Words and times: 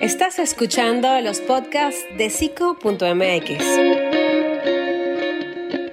Estás 0.00 0.38
escuchando 0.38 1.20
los 1.20 1.40
podcasts 1.40 2.02
de 2.16 2.30
psico.mx. 2.30 3.04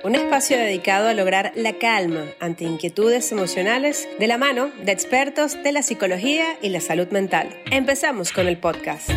Un 0.01 0.15
espacio 0.15 0.57
dedicado 0.57 1.09
a 1.09 1.13
lograr 1.13 1.51
la 1.55 1.73
calma 1.73 2.23
ante 2.39 2.63
inquietudes 2.63 3.29
emocionales 3.33 4.07
de 4.17 4.27
la 4.27 4.37
mano 4.37 4.71
de 4.81 4.93
expertos 4.93 5.61
de 5.61 5.73
la 5.73 5.83
psicología 5.83 6.45
y 6.61 6.69
la 6.69 6.79
salud 6.79 7.09
mental. 7.09 7.49
Empezamos 7.69 8.31
con 8.31 8.47
el 8.47 8.57
podcast. 8.57 9.09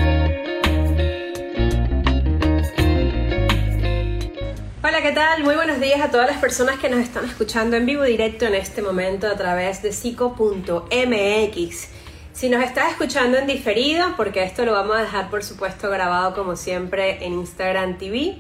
Hola, 4.82 5.02
¿qué 5.02 5.12
tal? 5.14 5.44
Muy 5.44 5.54
buenos 5.54 5.78
días 5.78 6.00
a 6.00 6.10
todas 6.10 6.26
las 6.26 6.38
personas 6.38 6.80
que 6.80 6.88
nos 6.88 6.98
están 6.98 7.26
escuchando 7.26 7.76
en 7.76 7.86
vivo 7.86 8.02
directo 8.02 8.46
en 8.46 8.56
este 8.56 8.82
momento 8.82 9.28
a 9.28 9.36
través 9.36 9.84
de 9.84 9.92
psico.mx. 9.92 11.99
Si 12.40 12.48
nos 12.48 12.64
estás 12.64 12.92
escuchando 12.92 13.36
en 13.36 13.46
diferido, 13.46 14.16
porque 14.16 14.42
esto 14.42 14.64
lo 14.64 14.72
vamos 14.72 14.96
a 14.96 15.02
dejar 15.02 15.28
por 15.28 15.44
supuesto 15.44 15.90
grabado 15.90 16.34
como 16.34 16.56
siempre 16.56 17.22
en 17.22 17.34
Instagram 17.34 17.98
TV, 17.98 18.38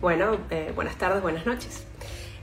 bueno, 0.00 0.38
eh, 0.48 0.72
buenas 0.74 0.96
tardes, 0.96 1.20
buenas 1.20 1.44
noches. 1.44 1.84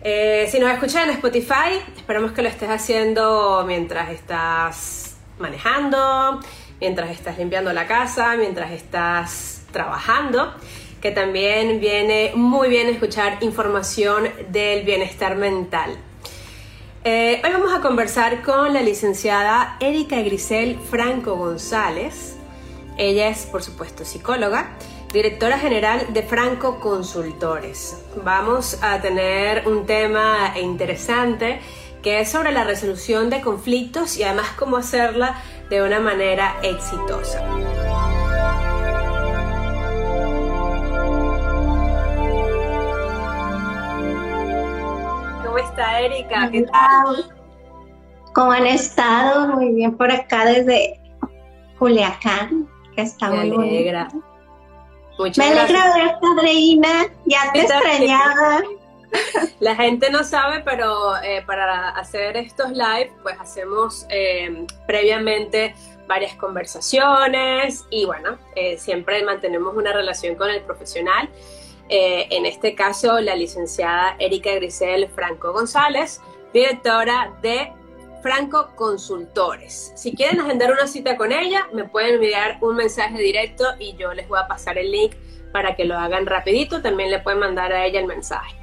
Eh, 0.03 0.47
si 0.51 0.59
nos 0.59 0.71
escuchas 0.71 1.05
en 1.05 1.09
Spotify, 1.15 1.81
esperamos 1.97 2.31
que 2.33 2.43
lo 2.43 2.47
estés 2.47 2.69
haciendo 2.69 3.63
mientras 3.65 4.11
estás 4.11 5.17
manejando, 5.39 6.41
mientras 6.79 7.09
estás 7.09 7.39
limpiando 7.39 7.73
la 7.73 7.87
casa, 7.87 8.35
mientras 8.37 8.69
estás 8.69 9.63
trabajando, 9.71 10.53
que 11.01 11.09
también 11.09 11.79
viene 11.79 12.33
muy 12.35 12.69
bien 12.69 12.87
escuchar 12.87 13.39
información 13.41 14.29
del 14.51 14.85
bienestar 14.85 15.37
mental. 15.37 15.97
Eh, 17.05 17.41
hoy 17.45 17.51
vamos 17.53 17.71
a 17.73 17.79
conversar 17.79 18.41
con 18.41 18.73
la 18.73 18.81
licenciada 18.81 19.77
Erika 19.79 20.17
Grisel 20.17 20.77
Franco 20.77 21.37
González. 21.37 22.35
Ella 22.97 23.29
es, 23.29 23.45
por 23.45 23.63
supuesto, 23.63 24.03
psicóloga, 24.03 24.71
directora 25.13 25.57
general 25.57 26.07
de 26.11 26.23
Franco 26.23 26.81
Consultores. 26.81 28.03
Vamos 28.25 28.79
a 28.81 28.99
tener 28.99 29.65
un 29.65 29.85
tema 29.85 30.53
interesante 30.61 31.61
que 32.03 32.19
es 32.19 32.29
sobre 32.29 32.51
la 32.51 32.65
resolución 32.65 33.29
de 33.29 33.39
conflictos 33.39 34.17
y 34.17 34.23
además 34.23 34.47
cómo 34.57 34.75
hacerla 34.75 35.41
de 35.69 35.81
una 35.81 36.01
manera 36.01 36.57
exitosa. 36.63 37.41
Erika? 45.99 46.49
¿Qué 46.51 46.63
tal? 46.63 47.35
¿Cómo 48.33 48.51
han 48.51 48.67
estado? 48.67 49.47
Muy 49.55 49.73
bien 49.73 49.97
por 49.97 50.11
acá 50.11 50.45
desde 50.45 50.99
Culiacán, 51.77 52.69
que 52.95 53.01
está 53.01 53.29
muy 53.29 53.39
alegra. 53.39 54.07
Me 55.37 55.43
alegra. 55.43 56.19
Ya 57.25 57.51
te 57.53 57.61
extrañaba. 57.61 58.61
La 59.59 59.75
gente 59.75 60.09
no 60.09 60.23
sabe, 60.23 60.61
pero 60.63 61.17
eh, 61.17 61.43
para 61.45 61.89
hacer 61.89 62.37
estos 62.37 62.71
live, 62.71 63.11
pues 63.23 63.35
hacemos 63.39 64.05
eh, 64.09 64.65
previamente 64.85 65.73
varias 66.07 66.35
conversaciones 66.35 67.85
y 67.89 68.05
bueno, 68.05 68.37
eh, 68.55 68.77
siempre 68.77 69.23
mantenemos 69.23 69.75
una 69.75 69.93
relación 69.93 70.35
con 70.35 70.49
el 70.49 70.61
profesional 70.61 71.29
eh, 71.89 72.27
en 72.29 72.45
este 72.45 72.75
caso 72.75 73.19
la 73.19 73.35
licenciada 73.35 74.15
Erika 74.19 74.53
Grisel 74.53 75.09
Franco 75.09 75.51
González, 75.53 76.21
directora 76.53 77.33
de 77.41 77.73
Franco 78.21 78.71
Consultores. 78.75 79.93
Si 79.95 80.13
quieren 80.13 80.39
agendar 80.39 80.71
una 80.71 80.87
cita 80.87 81.17
con 81.17 81.31
ella, 81.31 81.67
me 81.73 81.85
pueden 81.85 82.15
enviar 82.15 82.57
un 82.61 82.75
mensaje 82.75 83.17
directo 83.17 83.65
y 83.79 83.95
yo 83.95 84.13
les 84.13 84.27
voy 84.27 84.39
a 84.39 84.47
pasar 84.47 84.77
el 84.77 84.91
link 84.91 85.13
para 85.51 85.75
que 85.75 85.85
lo 85.85 85.97
hagan 85.97 86.25
rapidito. 86.25 86.81
También 86.81 87.11
le 87.11 87.19
pueden 87.19 87.39
mandar 87.39 87.73
a 87.73 87.85
ella 87.85 87.99
el 87.99 88.07
mensaje. 88.07 88.55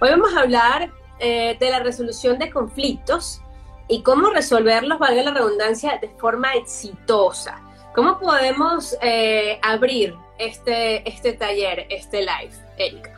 Hoy 0.00 0.10
vamos 0.10 0.34
a 0.34 0.40
hablar 0.40 0.90
eh, 1.20 1.56
de 1.58 1.70
la 1.70 1.80
resolución 1.80 2.38
de 2.38 2.50
conflictos 2.50 3.40
y 3.88 4.02
cómo 4.02 4.30
resolverlos, 4.30 4.98
valga 4.98 5.22
la 5.22 5.32
redundancia, 5.32 5.98
de 6.00 6.08
forma 6.08 6.54
exitosa. 6.54 7.60
¿Cómo 7.94 8.18
podemos 8.18 8.96
eh, 9.00 9.60
abrir 9.62 10.16
este, 10.38 11.08
este 11.08 11.32
taller, 11.34 11.86
este 11.90 12.20
live? 12.20 12.52
Erika? 12.76 13.10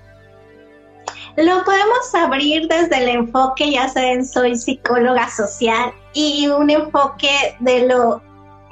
Lo 1.37 1.65
podemos 1.65 2.15
abrir 2.15 2.67
desde 2.69 2.97
el 2.97 3.09
enfoque, 3.09 3.71
ya 3.71 3.89
saben, 3.89 4.25
soy 4.25 4.57
psicóloga 4.57 5.29
social 5.31 5.93
y 6.15 6.49
un 6.49 6.71
enfoque 6.71 7.57
de 7.61 7.87
lo 7.87 8.23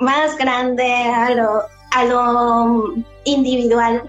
más 0.00 0.36
grande 0.36 0.90
a 0.92 1.30
lo, 1.30 1.62
a 1.92 2.04
lo 2.04 2.94
individual. 3.24 4.02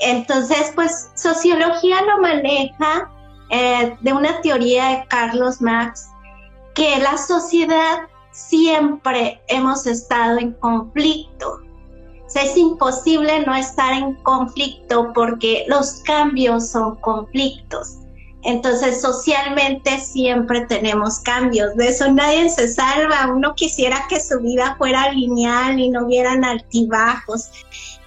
Entonces, 0.00 0.72
pues 0.74 1.10
sociología 1.14 2.02
lo 2.02 2.18
maneja 2.22 3.10
eh, 3.50 3.94
de 4.00 4.12
una 4.12 4.40
teoría 4.40 4.88
de 4.88 5.04
Carlos 5.08 5.60
Marx, 5.60 6.08
que 6.74 6.98
la 6.98 7.18
sociedad 7.18 7.98
siempre 8.30 9.42
hemos 9.48 9.86
estado 9.86 10.38
en 10.38 10.52
conflicto 10.54 11.67
es 12.34 12.56
imposible 12.56 13.44
no 13.46 13.54
estar 13.54 13.92
en 13.92 14.14
conflicto 14.16 15.12
porque 15.14 15.64
los 15.68 16.02
cambios 16.02 16.70
son 16.70 16.96
conflictos. 16.96 17.98
Entonces, 18.42 19.00
socialmente 19.00 19.98
siempre 19.98 20.62
tenemos 20.66 21.18
cambios. 21.20 21.74
De 21.74 21.88
eso 21.88 22.10
nadie 22.12 22.48
se 22.48 22.68
salva. 22.72 23.32
Uno 23.32 23.54
quisiera 23.54 24.06
que 24.08 24.20
su 24.20 24.38
vida 24.40 24.76
fuera 24.78 25.12
lineal 25.12 25.78
y 25.80 25.90
no 25.90 26.04
hubieran 26.06 26.44
altibajos. 26.44 27.50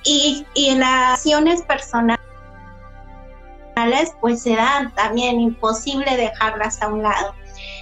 Y, 0.04 0.46
y 0.54 0.70
en 0.70 0.80
las 0.80 1.20
acciones 1.20 1.62
personales, 1.64 2.20
pues 4.22 4.42
se 4.44 4.56
dan 4.56 4.94
también 4.96 5.40
imposible 5.40 6.16
dejarlas 6.16 6.82
a 6.82 6.88
un 6.88 7.04
lado. 7.04 7.34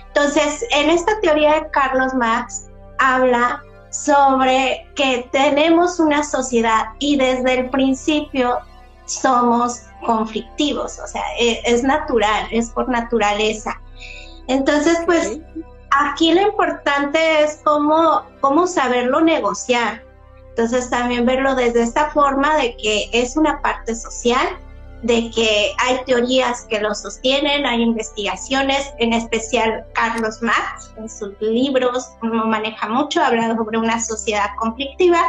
Entonces, 0.07 0.65
en 0.71 0.89
esta 0.89 1.19
teoría 1.21 1.53
de 1.55 1.69
Carlos 1.69 2.13
Marx 2.15 2.65
habla 2.97 3.63
sobre 3.89 4.87
que 4.95 5.27
tenemos 5.31 5.99
una 5.99 6.23
sociedad 6.23 6.87
y 6.99 7.17
desde 7.17 7.59
el 7.59 7.69
principio 7.69 8.59
somos 9.05 9.81
conflictivos, 10.05 10.99
o 10.99 11.07
sea, 11.07 11.23
e, 11.39 11.61
es, 11.65 11.83
natural, 11.83 12.47
es 12.51 12.69
por 12.69 12.87
naturaleza. 12.89 13.79
Entonces, 14.47 14.97
pues 15.05 15.39
aquí 15.91 16.33
lo 16.33 16.41
importante 16.41 17.43
es 17.43 17.59
cómo, 17.63 18.23
cómo 18.39 18.67
saberlo 18.67 19.21
negociar. 19.21 20.03
Entonces, 20.49 20.89
también 20.89 21.25
verlo 21.25 21.55
desde 21.55 21.81
esta 21.83 22.11
forma 22.11 22.55
de 22.57 22.75
que 22.77 23.09
es 23.13 23.37
una 23.37 23.61
parte 23.61 23.95
social, 23.95 24.47
de 25.03 25.31
que 25.31 25.73
hay 25.77 26.03
teorías 26.05 26.65
que 26.69 26.79
lo 26.79 26.93
sostienen, 26.93 27.65
hay 27.65 27.81
investigaciones, 27.81 28.91
en 28.99 29.13
especial 29.13 29.85
Carlos 29.93 30.41
Marx 30.41 30.91
en 30.97 31.09
sus 31.09 31.31
libros 31.39 32.09
lo 32.21 32.45
maneja 32.45 32.89
mucho, 32.89 33.23
habla 33.23 33.55
sobre 33.55 33.77
una 33.77 34.03
sociedad 34.03 34.49
conflictiva 34.57 35.21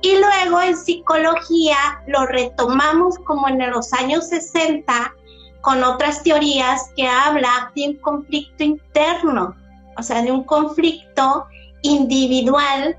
y 0.00 0.16
luego 0.16 0.62
en 0.62 0.76
psicología 0.76 1.76
lo 2.06 2.24
retomamos 2.26 3.18
como 3.20 3.48
en 3.48 3.70
los 3.70 3.92
años 3.92 4.28
60 4.28 5.14
con 5.60 5.84
otras 5.84 6.22
teorías 6.22 6.90
que 6.96 7.06
habla 7.06 7.70
de 7.76 7.90
un 7.90 7.96
conflicto 7.98 8.64
interno, 8.64 9.54
o 9.96 10.02
sea, 10.02 10.22
de 10.22 10.32
un 10.32 10.44
conflicto 10.44 11.46
individual 11.82 12.96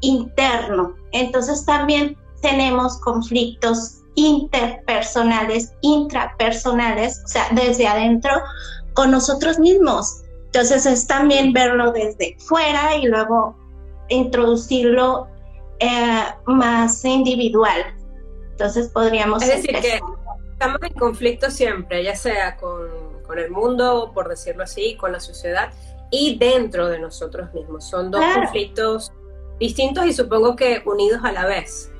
interno. 0.00 0.94
Entonces 1.12 1.64
también 1.64 2.16
tenemos 2.42 2.98
conflictos 2.98 4.03
interpersonales, 4.14 5.72
intrapersonales, 5.80 7.22
o 7.24 7.28
sea, 7.28 7.48
desde 7.52 7.86
adentro 7.86 8.32
con 8.94 9.10
nosotros 9.10 9.58
mismos. 9.58 10.22
Entonces 10.46 10.86
es 10.86 11.06
también 11.06 11.52
verlo 11.52 11.92
desde 11.92 12.36
fuera 12.38 12.96
y 12.96 13.06
luego 13.06 13.56
introducirlo 14.08 15.26
eh, 15.80 16.22
más 16.46 17.04
individual. 17.04 17.82
Entonces 18.52 18.88
podríamos... 18.88 19.42
Es 19.42 19.48
decir, 19.48 19.80
que 19.80 20.00
estamos 20.52 20.80
en 20.82 20.92
conflicto 20.94 21.50
siempre, 21.50 22.04
ya 22.04 22.14
sea 22.14 22.56
con, 22.56 23.22
con, 23.26 23.38
el 23.38 23.50
mundo, 23.50 24.12
por 24.14 24.28
decirlo 24.28 24.62
así, 24.62 24.96
con 24.96 25.10
la 25.10 25.18
sociedad 25.18 25.72
y 26.10 26.38
dentro 26.38 26.88
de 26.88 27.00
nosotros 27.00 27.52
mismos. 27.52 27.88
Son 27.88 28.12
dos 28.12 28.24
conflictos 28.34 29.12
distintos 29.58 30.06
y 30.06 30.12
supongo 30.12 30.54
que 30.54 30.82
unidos 30.86 31.20
a 31.24 31.32
la 31.32 31.46
vez. 31.46 31.90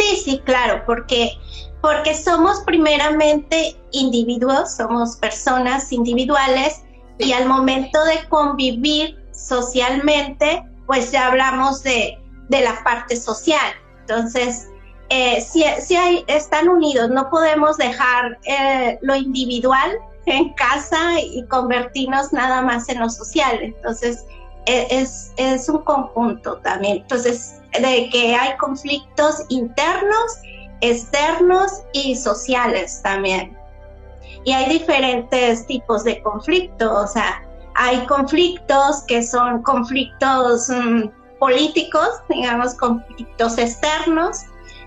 Sí, 0.00 0.16
sí, 0.16 0.42
claro, 0.46 0.82
porque, 0.86 1.38
porque 1.82 2.14
somos 2.14 2.60
primeramente 2.60 3.76
individuos, 3.92 4.76
somos 4.76 5.16
personas 5.16 5.92
individuales 5.92 6.82
y 7.18 7.32
al 7.32 7.46
momento 7.46 8.02
de 8.04 8.26
convivir 8.30 9.22
socialmente, 9.32 10.64
pues 10.86 11.12
ya 11.12 11.26
hablamos 11.26 11.82
de, 11.82 12.16
la 12.48 12.82
parte 12.82 13.14
social. 13.14 13.74
Entonces, 14.00 14.68
eh, 15.10 15.42
si, 15.42 15.64
hay, 15.94 16.24
están 16.28 16.68
unidos, 16.68 17.10
no 17.10 17.28
podemos 17.28 17.76
dejar 17.76 18.38
eh, 18.44 18.98
lo 19.02 19.14
individual 19.14 19.98
en 20.24 20.54
casa 20.54 21.20
y 21.20 21.44
convertirnos 21.48 22.32
nada 22.32 22.62
más 22.62 22.88
en 22.88 23.00
lo 23.00 23.10
social. 23.10 23.58
Entonces, 23.60 24.24
es, 24.66 25.32
es 25.36 25.68
un 25.68 25.82
conjunto 25.84 26.58
también. 26.58 26.98
Entonces, 26.98 27.60
de 27.72 28.08
que 28.10 28.34
hay 28.34 28.56
conflictos 28.56 29.44
internos, 29.48 30.38
externos 30.80 31.82
y 31.92 32.16
sociales 32.16 33.00
también. 33.02 33.56
Y 34.44 34.52
hay 34.52 34.78
diferentes 34.78 35.66
tipos 35.66 36.04
de 36.04 36.22
conflictos, 36.22 36.90
o 36.90 37.06
sea, 37.06 37.42
hay 37.74 38.06
conflictos 38.06 39.02
que 39.06 39.22
son 39.22 39.62
conflictos 39.62 40.68
mm, 40.68 41.38
políticos, 41.38 42.08
digamos, 42.28 42.74
conflictos 42.74 43.58
externos, 43.58 44.38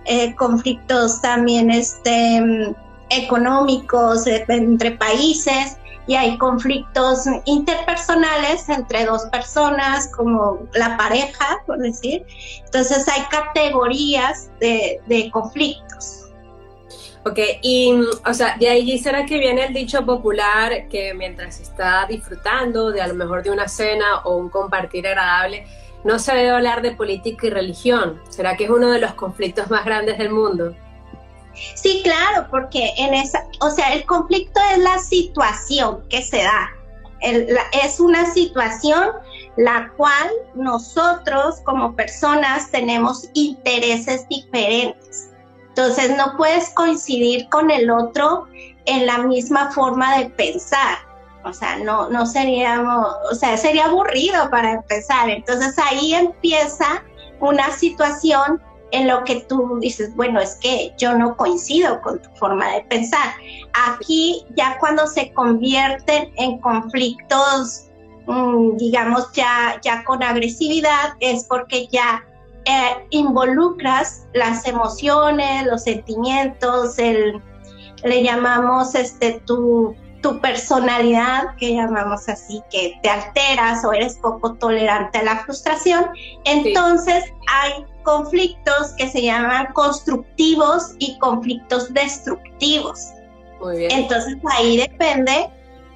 eh, 0.05 0.35
conflictos 0.35 1.21
también 1.21 1.69
este, 1.71 2.41
mm, 2.41 2.75
económicos 3.09 4.27
eh, 4.27 4.43
entre 4.47 4.91
países, 4.91 5.77
y 6.07 6.15
hay 6.15 6.37
conflictos 6.37 7.25
interpersonales 7.45 8.67
entre 8.69 9.05
dos 9.05 9.23
personas, 9.25 10.07
como 10.09 10.59
la 10.73 10.97
pareja, 10.97 11.61
por 11.65 11.79
decir. 11.79 12.25
Entonces 12.65 13.07
hay 13.07 13.23
categorías 13.31 14.49
de, 14.59 15.01
de 15.07 15.31
conflictos. 15.31 16.23
Ok, 17.25 17.39
y 17.61 17.93
o 18.25 18.33
sea, 18.33 18.57
de 18.57 18.67
ahí 18.67 18.99
será 18.99 19.25
que 19.25 19.37
viene 19.37 19.65
el 19.65 19.73
dicho 19.73 20.05
popular 20.05 20.89
que 20.89 21.13
mientras 21.13 21.61
está 21.61 22.05
disfrutando 22.05 22.91
de 22.91 23.01
a 23.01 23.07
lo 23.07 23.13
mejor 23.13 23.43
de 23.43 23.49
una 23.49 23.69
cena 23.69 24.19
o 24.25 24.35
un 24.35 24.49
compartir 24.49 25.07
agradable, 25.07 25.65
no 26.03 26.19
se 26.19 26.35
debe 26.35 26.49
hablar 26.49 26.81
de 26.81 26.91
política 26.91 27.47
y 27.47 27.49
religión. 27.49 28.21
¿Será 28.27 28.57
que 28.57 28.65
es 28.65 28.69
uno 28.69 28.91
de 28.91 28.99
los 28.99 29.13
conflictos 29.13 29.69
más 29.69 29.85
grandes 29.85 30.17
del 30.17 30.31
mundo? 30.31 30.75
Sí, 31.75 32.01
claro, 32.03 32.47
porque 32.49 32.93
en 32.97 33.13
esa, 33.13 33.45
o 33.61 33.69
sea, 33.69 33.93
el 33.93 34.05
conflicto 34.05 34.59
es 34.73 34.79
la 34.79 34.99
situación 34.99 36.03
que 36.09 36.23
se 36.23 36.43
da. 36.43 36.69
es 37.21 37.99
una 37.99 38.25
situación 38.33 39.11
la 39.55 39.91
cual 39.97 40.29
nosotros 40.55 41.61
como 41.63 41.95
personas 41.95 42.71
tenemos 42.71 43.29
intereses 43.33 44.27
diferentes. 44.27 45.29
Entonces 45.69 46.15
no 46.17 46.35
puedes 46.37 46.69
coincidir 46.71 47.49
con 47.49 47.71
el 47.71 47.89
otro 47.89 48.47
en 48.85 49.05
la 49.05 49.19
misma 49.19 49.71
forma 49.71 50.17
de 50.17 50.29
pensar. 50.31 50.97
O 51.45 51.51
sea, 51.51 51.77
no, 51.77 52.09
no 52.09 52.25
seríamos, 52.25 53.07
o 53.31 53.35
sea, 53.35 53.57
sería 53.57 53.85
aburrido 53.85 54.49
para 54.49 54.73
empezar. 54.73 55.29
Entonces 55.29 55.77
ahí 55.77 56.13
empieza 56.13 57.03
una 57.39 57.71
situación 57.71 58.61
en 58.93 59.07
lo 59.07 59.23
que 59.23 59.41
tú 59.49 59.79
dices, 59.81 60.15
bueno, 60.15 60.39
es 60.39 60.55
que 60.61 60.93
yo 60.99 61.17
no 61.17 61.35
coincido 61.35 61.99
con 62.01 62.21
tu 62.21 62.29
forma 62.35 62.71
de 62.73 62.81
pensar. 62.81 63.33
Aquí 63.87 64.45
ya 64.55 64.77
cuando 64.79 65.07
se 65.07 65.33
convierten 65.33 66.31
en 66.37 66.59
conflictos, 66.59 67.87
mm, 68.27 68.77
digamos, 68.77 69.31
ya, 69.33 69.81
ya 69.83 70.03
con 70.03 70.21
agresividad, 70.21 71.15
es 71.19 71.43
porque 71.45 71.87
ya 71.87 72.23
eh, 72.65 73.07
involucras 73.09 74.27
las 74.35 74.67
emociones, 74.67 75.65
los 75.65 75.83
sentimientos, 75.83 76.99
el, 76.99 77.41
le 78.03 78.23
llamamos 78.23 78.93
este, 78.93 79.41
tu, 79.45 79.95
tu 80.23 80.39
personalidad, 80.39 81.55
que 81.57 81.75
llamamos 81.75 82.27
así, 82.29 82.63
que 82.71 82.97
te 83.03 83.09
alteras 83.09 83.83
o 83.83 83.91
eres 83.91 84.15
poco 84.15 84.55
tolerante 84.55 85.19
a 85.19 85.23
la 85.23 85.39
frustración, 85.39 86.05
entonces 86.45 87.25
hay 87.47 87.85
conflictos 88.03 88.93
que 88.97 89.09
se 89.09 89.21
llaman 89.21 89.67
constructivos 89.73 90.95
y 90.97 91.19
conflictos 91.19 91.93
destructivos. 91.93 93.11
Muy 93.61 93.79
bien. 93.79 93.91
Entonces 93.91 94.37
ahí 94.49 94.77
depende 94.77 95.49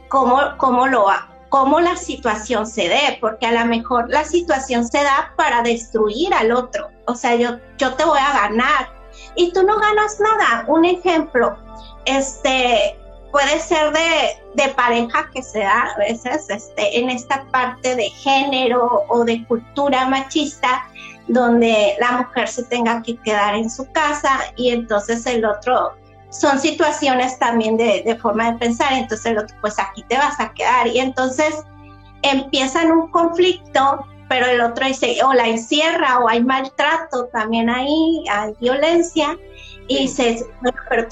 cómo, 0.10 0.42
cómo, 0.58 0.88
lo, 0.88 1.06
cómo 1.48 1.80
la 1.80 1.96
situación 1.96 2.68
se 2.68 2.90
dé, 2.90 3.18
porque 3.22 3.46
a 3.46 3.54
lo 3.54 3.66
mejor 3.66 4.10
la 4.10 4.26
situación 4.26 4.86
se 4.86 5.04
da 5.04 5.34
para 5.38 5.62
destruir 5.62 6.34
al 6.34 6.52
otro. 6.52 6.90
O 7.06 7.16
sea, 7.16 7.36
yo, 7.36 7.60
yo 7.78 7.94
te 7.94 8.04
voy 8.04 8.20
a 8.20 8.34
ganar 8.34 8.90
y 9.38 9.54
tú 9.54 9.64
no 9.64 9.80
ganas 9.80 10.20
nada. 10.20 10.66
Un 10.68 10.84
ejemplo, 10.84 11.56
este, 12.04 12.98
puede 13.32 13.60
ser 13.60 13.92
de, 13.92 14.38
de, 14.56 14.70
pareja 14.74 15.30
que 15.34 15.44
se 15.44 15.60
da 15.60 15.94
a 15.94 15.98
veces 15.98 16.50
este, 16.50 17.00
en 17.00 17.10
esta 17.10 17.46
parte 17.52 17.96
de 17.96 18.10
género 18.10 19.04
o 19.10 19.24
de 19.24 19.46
cultura 19.46 20.08
machista, 20.08 20.86
donde 21.28 21.96
la 22.00 22.12
mujer 22.14 22.48
se 22.48 22.64
tenga 22.64 23.02
que 23.04 23.18
quedar 23.18 23.56
en 23.56 23.70
su 23.70 23.92
casa 23.92 24.40
y 24.56 24.70
entonces 24.70 25.26
el 25.26 25.46
otro, 25.46 25.94
son 26.30 26.60
situaciones 26.60 27.38
también 27.40 27.78
de, 27.78 28.18
forma 28.22 28.52
de 28.52 28.58
pensar, 28.58 28.94
entonces 28.94 29.26
el 29.28 29.40
otro, 29.40 29.56
pues 29.62 29.80
aquí 29.80 30.04
te 30.04 30.18
vas 30.18 30.40
a 30.40 30.54
quedar. 30.54 30.88
Y 30.88 31.00
entonces 31.00 31.64
empiezan 32.22 32.92
un 32.92 33.10
conflicto, 33.10 34.06
pero 34.28 34.46
el 34.46 34.62
otro 34.62 34.86
dice, 34.86 35.18
o 35.24 35.34
la 35.34 35.48
encierra 35.48 36.20
o 36.20 36.28
hay 36.28 36.44
maltrato 36.44 37.28
también 37.28 37.70
ahí, 37.70 38.24
hay 38.30 38.54
violencia 38.60 39.38
y 39.88 40.00
dices, 40.00 40.46
bueno, 40.62 40.78
pero 40.90 41.08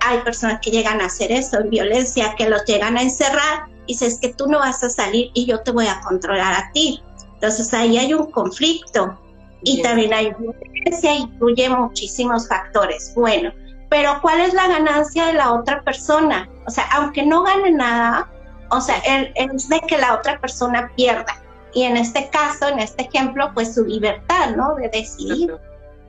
hay 0.00 0.18
personas 0.18 0.60
que 0.60 0.70
llegan 0.70 1.00
a 1.00 1.06
hacer 1.06 1.30
eso, 1.32 1.58
violencia, 1.64 2.34
que 2.36 2.48
los 2.48 2.64
llegan 2.64 2.96
a 2.96 3.02
encerrar 3.02 3.66
y 3.86 3.92
dices 3.92 4.18
que 4.20 4.32
tú 4.34 4.46
no 4.46 4.58
vas 4.58 4.82
a 4.82 4.90
salir 4.90 5.30
y 5.34 5.46
yo 5.46 5.60
te 5.60 5.70
voy 5.72 5.86
a 5.86 6.00
controlar 6.00 6.54
a 6.54 6.70
ti. 6.72 7.02
Entonces 7.34 7.72
ahí 7.74 7.98
hay 7.98 8.14
un 8.14 8.30
conflicto 8.30 9.18
y 9.62 9.82
también 9.82 10.12
hay 10.12 10.32
violencia, 10.38 11.14
incluye 11.14 11.68
muchísimos 11.68 12.48
factores. 12.48 13.12
Bueno, 13.14 13.52
pero 13.88 14.20
¿cuál 14.22 14.40
es 14.40 14.54
la 14.54 14.68
ganancia 14.68 15.26
de 15.26 15.34
la 15.34 15.52
otra 15.52 15.82
persona? 15.82 16.48
O 16.66 16.70
sea, 16.70 16.88
aunque 16.92 17.24
no 17.24 17.42
gane 17.42 17.72
nada, 17.72 18.28
o 18.70 18.80
sea, 18.80 18.96
es 19.34 19.68
de 19.68 19.80
que 19.80 19.98
la 19.98 20.14
otra 20.14 20.40
persona 20.40 20.90
pierda. 20.96 21.42
Y 21.72 21.82
en 21.82 21.96
este 21.96 22.28
caso, 22.30 22.68
en 22.68 22.78
este 22.78 23.04
ejemplo, 23.04 23.50
pues 23.54 23.74
su 23.74 23.84
libertad, 23.84 24.56
¿no? 24.56 24.74
De 24.76 24.88
decidir, 24.88 25.54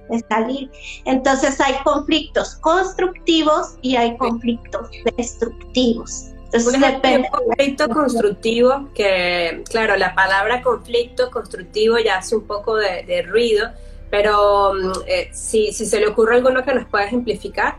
de 0.09 0.23
salir. 0.29 0.71
Entonces 1.05 1.59
hay 1.59 1.75
conflictos 1.83 2.55
constructivos 2.55 3.75
y 3.81 3.95
hay 3.95 4.17
conflictos 4.17 4.89
destructivos. 5.17 6.31
Entonces, 6.53 6.73
un 6.73 6.81
depende. 6.81 7.29
conflicto 7.29 7.87
constructivo, 7.87 8.89
que 8.93 9.63
claro, 9.69 9.95
la 9.95 10.13
palabra 10.13 10.61
conflicto 10.61 11.31
constructivo 11.31 11.97
ya 11.97 12.17
hace 12.17 12.35
un 12.35 12.45
poco 12.45 12.75
de, 12.75 13.21
ruido, 13.25 13.69
pero 14.09 14.73
mm, 14.73 14.91
eh, 15.07 15.29
si, 15.31 15.71
si, 15.71 15.85
se 15.85 16.01
le 16.01 16.07
ocurre 16.07 16.35
alguno 16.35 16.63
que 16.65 16.73
nos 16.73 16.85
pueda 16.87 17.05
ejemplificar. 17.05 17.77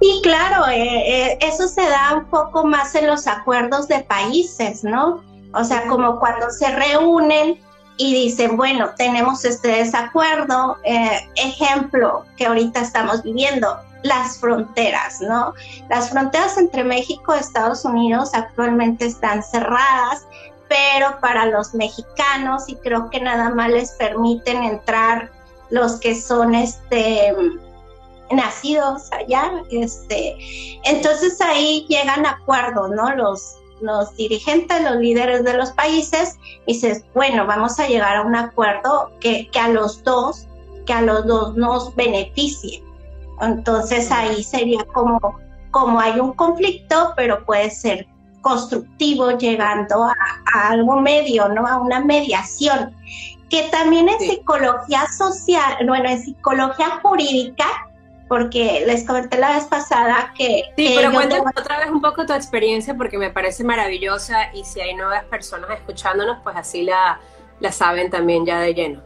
Sí, 0.00 0.20
claro, 0.22 0.68
eh, 0.68 1.30
eh, 1.32 1.38
eso 1.40 1.66
se 1.66 1.82
da 1.82 2.14
un 2.16 2.26
poco 2.26 2.64
más 2.64 2.94
en 2.94 3.08
los 3.08 3.26
acuerdos 3.26 3.88
de 3.88 4.00
países, 4.00 4.84
¿no? 4.84 5.24
O 5.54 5.64
sea, 5.64 5.86
como 5.88 6.20
cuando 6.20 6.50
se 6.50 6.70
reúnen 6.70 7.58
y 7.96 8.12
dicen, 8.12 8.56
bueno, 8.56 8.90
tenemos 8.96 9.44
este 9.44 9.68
desacuerdo, 9.68 10.76
ejemplo 11.34 12.24
que 12.36 12.46
ahorita 12.46 12.80
estamos 12.80 13.22
viviendo, 13.22 13.78
las 14.02 14.38
fronteras, 14.38 15.20
¿no? 15.20 15.54
Las 15.88 16.10
fronteras 16.10 16.56
entre 16.58 16.84
México 16.84 17.34
y 17.34 17.40
Estados 17.40 17.84
Unidos 17.84 18.30
actualmente 18.34 19.06
están 19.06 19.42
cerradas, 19.42 20.26
pero 20.68 21.18
para 21.20 21.46
los 21.46 21.74
mexicanos 21.74 22.68
y 22.68 22.76
creo 22.76 23.10
que 23.10 23.20
nada 23.20 23.50
más 23.50 23.70
les 23.70 23.92
permiten 23.92 24.62
entrar 24.62 25.30
los 25.70 25.98
que 26.00 26.20
son 26.20 26.54
este 26.54 27.34
nacidos 28.30 29.12
allá, 29.12 29.52
este, 29.70 30.36
entonces 30.84 31.40
ahí 31.40 31.86
llegan 31.88 32.26
acuerdos, 32.26 32.90
¿no? 32.90 33.14
Los, 33.14 33.56
los 33.80 34.14
dirigentes, 34.16 34.82
los 34.82 34.96
líderes 34.96 35.44
de 35.44 35.56
los 35.56 35.70
países, 35.72 36.38
y 36.66 36.74
dices, 36.74 37.04
bueno, 37.14 37.46
vamos 37.46 37.78
a 37.78 37.86
llegar 37.86 38.16
a 38.16 38.22
un 38.22 38.34
acuerdo 38.36 39.10
que, 39.20 39.48
que 39.50 39.58
a 39.58 39.68
los 39.68 40.02
dos, 40.02 40.46
que 40.86 40.92
a 40.92 41.02
los 41.02 41.26
dos 41.26 41.56
nos 41.56 41.94
beneficie. 41.94 42.82
Entonces 43.40 44.10
ahí 44.10 44.42
sería 44.42 44.84
como, 44.94 45.18
como 45.70 46.00
hay 46.00 46.18
un 46.18 46.32
conflicto, 46.32 47.12
pero 47.16 47.44
puede 47.44 47.70
ser 47.70 48.06
constructivo 48.40 49.32
llegando 49.32 50.04
a, 50.04 50.14
algo 50.70 51.00
medio, 51.00 51.48
¿no? 51.48 51.66
A 51.66 51.78
una 51.78 52.00
mediación. 52.00 52.94
Que 53.50 53.64
también 53.70 54.08
en 54.08 54.18
psicología 54.18 55.06
social, 55.18 55.76
bueno, 55.86 56.08
en 56.08 56.22
psicología 56.22 57.00
jurídica, 57.02 57.66
porque 58.28 58.84
les 58.86 59.06
comenté 59.06 59.38
la 59.38 59.52
vez 59.54 59.64
pasada 59.64 60.32
que... 60.36 60.64
Sí, 60.76 60.94
pero 60.96 61.12
cuéntanos 61.12 61.52
otra 61.56 61.78
vez 61.78 61.90
un 61.90 62.00
poco 62.00 62.26
tu 62.26 62.32
experiencia 62.32 62.94
porque 62.94 63.18
me 63.18 63.30
parece 63.30 63.62
maravillosa 63.62 64.52
y 64.52 64.64
si 64.64 64.80
hay 64.80 64.94
nuevas 64.94 65.24
personas 65.24 65.70
escuchándonos, 65.70 66.38
pues 66.42 66.56
así 66.56 66.82
la, 66.82 67.20
la 67.60 67.72
saben 67.72 68.10
también 68.10 68.44
ya 68.44 68.60
de 68.60 68.74
lleno. 68.74 69.02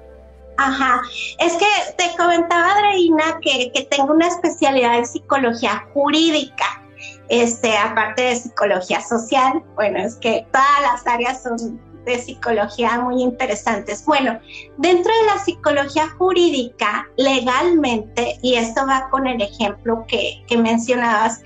Ajá, 0.56 1.00
es 1.38 1.54
que 1.54 1.66
te 1.96 2.16
comentaba, 2.18 2.72
Adreina, 2.72 3.38
que, 3.40 3.72
que 3.72 3.82
tengo 3.84 4.12
una 4.12 4.28
especialidad 4.28 4.98
en 4.98 5.06
psicología 5.06 5.86
jurídica, 5.94 6.82
este, 7.28 7.76
aparte 7.78 8.22
de 8.22 8.36
psicología 8.36 9.00
social. 9.00 9.62
Bueno, 9.74 10.00
es 10.00 10.16
que 10.16 10.46
todas 10.52 10.82
las 10.82 11.06
áreas 11.06 11.42
son 11.42 11.80
de 12.04 12.18
psicología 12.18 13.00
muy 13.00 13.22
interesantes. 13.22 14.04
Bueno, 14.04 14.38
dentro 14.78 15.12
de 15.12 15.26
la 15.26 15.38
psicología 15.38 16.08
jurídica, 16.18 17.08
legalmente, 17.16 18.38
y 18.42 18.54
esto 18.54 18.86
va 18.86 19.08
con 19.10 19.26
el 19.26 19.40
ejemplo 19.40 20.04
que, 20.08 20.42
que 20.46 20.56
mencionabas, 20.56 21.40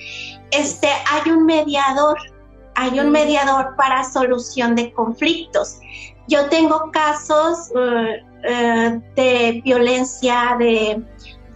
este, 0.50 0.88
hay 1.10 1.30
un 1.30 1.44
mediador, 1.44 2.18
hay 2.74 3.00
un 3.00 3.08
mm. 3.08 3.12
mediador 3.12 3.76
para 3.76 4.04
solución 4.04 4.74
de 4.74 4.92
conflictos 4.92 5.78
yo 6.26 6.48
tengo 6.48 6.90
casos 6.90 7.70
eh, 7.76 8.24
eh, 8.44 9.00
de 9.14 9.60
violencia, 9.64 10.56
de, 10.58 11.02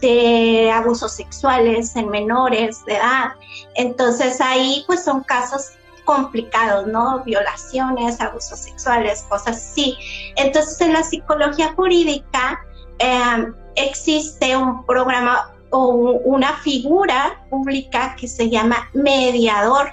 de 0.01 0.71
abusos 0.71 1.13
sexuales 1.13 1.97
en 1.97 2.09
menores 2.09 2.85
de 2.87 2.97
edad. 2.97 3.33
Entonces 3.75 4.41
ahí 4.41 4.85
pues 4.87 5.05
son 5.05 5.23
casos 5.23 5.71
complicados, 6.09 6.87
¿no? 6.87 7.23
Violaciones, 7.23 8.19
abusos 8.19 8.61
sexuales, 8.61 9.27
cosas 9.29 9.59
así. 9.59 9.95
Entonces 10.37 10.81
en 10.81 10.95
la 10.95 11.03
psicología 11.03 11.75
jurídica 11.77 12.59
em, 12.99 13.55
existe 13.77 14.57
un 14.57 14.87
programa 14.87 15.53
o 15.69 15.89
una 16.25 16.55
figura 16.61 17.45
pública 17.51 18.17
que 18.19 18.27
se 18.27 18.49
llama 18.49 18.89
mediador. 18.95 19.93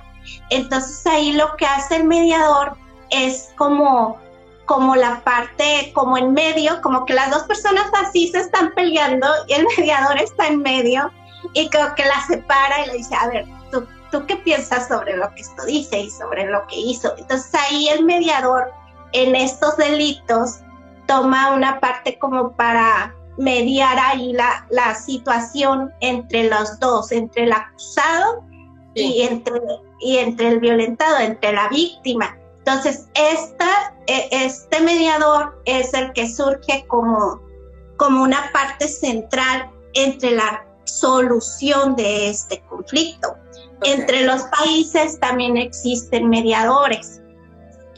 Entonces 0.51 1.05
ahí 1.05 1.33
lo 1.33 1.53
que 1.57 1.65
hace 1.65 1.97
el 1.97 2.05
mediador 2.05 2.77
es 3.09 3.51
como 3.57 4.17
como 4.65 4.95
la 4.95 5.21
parte, 5.23 5.91
como 5.93 6.17
en 6.17 6.33
medio, 6.33 6.81
como 6.81 7.05
que 7.05 7.13
las 7.13 7.29
dos 7.29 7.43
personas 7.43 7.85
así 8.03 8.29
se 8.29 8.39
están 8.39 8.71
peleando 8.73 9.27
y 9.47 9.53
el 9.53 9.67
mediador 9.77 10.17
está 10.17 10.47
en 10.47 10.61
medio 10.61 11.11
y 11.53 11.69
como 11.69 11.93
que 11.93 12.05
la 12.05 12.25
separa 12.25 12.85
y 12.85 12.87
le 12.87 12.93
dice, 12.93 13.13
a 13.15 13.27
ver, 13.27 13.45
¿tú, 14.11 14.25
qué 14.25 14.37
piensas 14.37 14.87
sobre 14.87 15.17
lo 15.17 15.33
que 15.33 15.41
esto 15.41 15.65
dice 15.65 15.99
y 15.99 16.09
sobre 16.09 16.45
lo 16.45 16.65
que 16.67 16.77
hizo? 16.77 17.13
Entonces 17.17 17.53
ahí 17.55 17.87
el 17.89 18.05
mediador 18.05 18.71
en 19.13 19.35
estos 19.35 19.77
delitos 19.77 20.59
toma 21.07 21.53
una 21.53 21.79
parte 21.79 22.17
como 22.17 22.51
para 22.53 23.13
mediar 23.37 23.97
ahí 23.99 24.33
la, 24.33 24.65
la 24.69 24.95
situación 24.95 25.93
entre 25.99 26.49
los 26.49 26.79
dos, 26.79 27.11
entre 27.11 27.43
el 27.43 27.53
acusado 27.53 28.43
y, 28.93 29.21
entre, 29.23 29.59
y 29.99 30.17
entre 30.17 30.47
el 30.47 30.59
violentado, 30.59 31.19
entre 31.19 31.53
la 31.53 31.67
víctima. 31.69 32.37
Entonces, 32.59 33.07
esta, 33.13 33.93
e, 34.07 34.27
este 34.31 34.79
mediador 34.81 35.61
es 35.65 35.93
el 35.93 36.13
que 36.13 36.27
surge 36.27 36.85
como, 36.87 37.41
como 37.97 38.23
una 38.23 38.51
parte 38.51 38.87
central 38.87 39.69
entre 39.93 40.31
la 40.31 40.65
solución 40.85 41.95
de 41.95 42.29
este 42.29 42.61
conflicto. 42.69 43.35
Entre 43.83 44.23
los 44.23 44.43
países 44.43 45.19
también 45.19 45.57
existen 45.57 46.29
mediadores. 46.29 47.21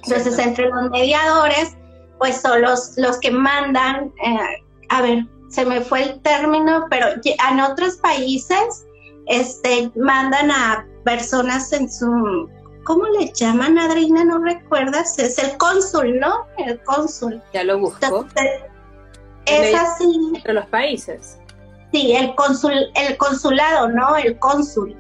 Entonces, 0.03 0.39
entre 0.39 0.69
los 0.69 0.89
mediadores, 0.89 1.75
pues 2.17 2.41
son 2.41 2.62
los, 2.62 2.98
los 2.98 3.19
que 3.19 3.31
mandan, 3.31 4.13
eh, 4.24 4.63
a 4.89 5.01
ver, 5.01 5.25
se 5.50 5.65
me 5.65 5.81
fue 5.81 6.03
el 6.03 6.22
término, 6.22 6.86
pero 6.89 7.07
en 7.24 7.60
otros 7.60 7.98
países 7.98 8.86
este, 9.27 9.91
mandan 9.96 10.51
a 10.51 10.86
personas 11.03 11.72
en 11.74 11.91
su 11.91 12.50
¿cómo 12.88 13.05
le 13.05 13.34
llaman, 13.34 13.77
Adriana? 13.77 14.24
¿No 14.24 14.39
recuerdas? 14.39 15.19
Es 15.19 15.38
el 15.39 15.57
cónsul, 15.57 16.19
¿no? 16.19 16.48
El 16.57 16.81
cónsul. 16.84 17.43
Ya 17.53 17.65
lo 17.65 17.79
busco. 17.79 18.25
es 19.46 19.75
así. 19.75 20.31
Entre 20.34 20.53
los 20.53 20.65
países. 20.67 21.38
Sí, 21.98 22.16
el 22.16 22.36
cónsul, 22.36 22.92
el 22.94 23.18
consulado, 23.18 23.88
¿no? 23.88 24.16
El 24.16 24.38
cónsul. 24.38 24.96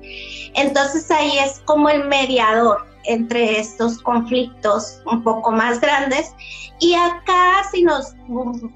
Entonces 0.55 1.11
ahí 1.11 1.37
es 1.37 1.61
como 1.65 1.89
el 1.89 2.05
mediador 2.05 2.87
entre 3.03 3.59
estos 3.59 3.99
conflictos 3.99 4.99
un 5.05 5.23
poco 5.23 5.51
más 5.51 5.79
grandes. 5.79 6.33
Y 6.79 6.95
acá, 6.95 7.63
si 7.71 7.83
nos 7.83 8.15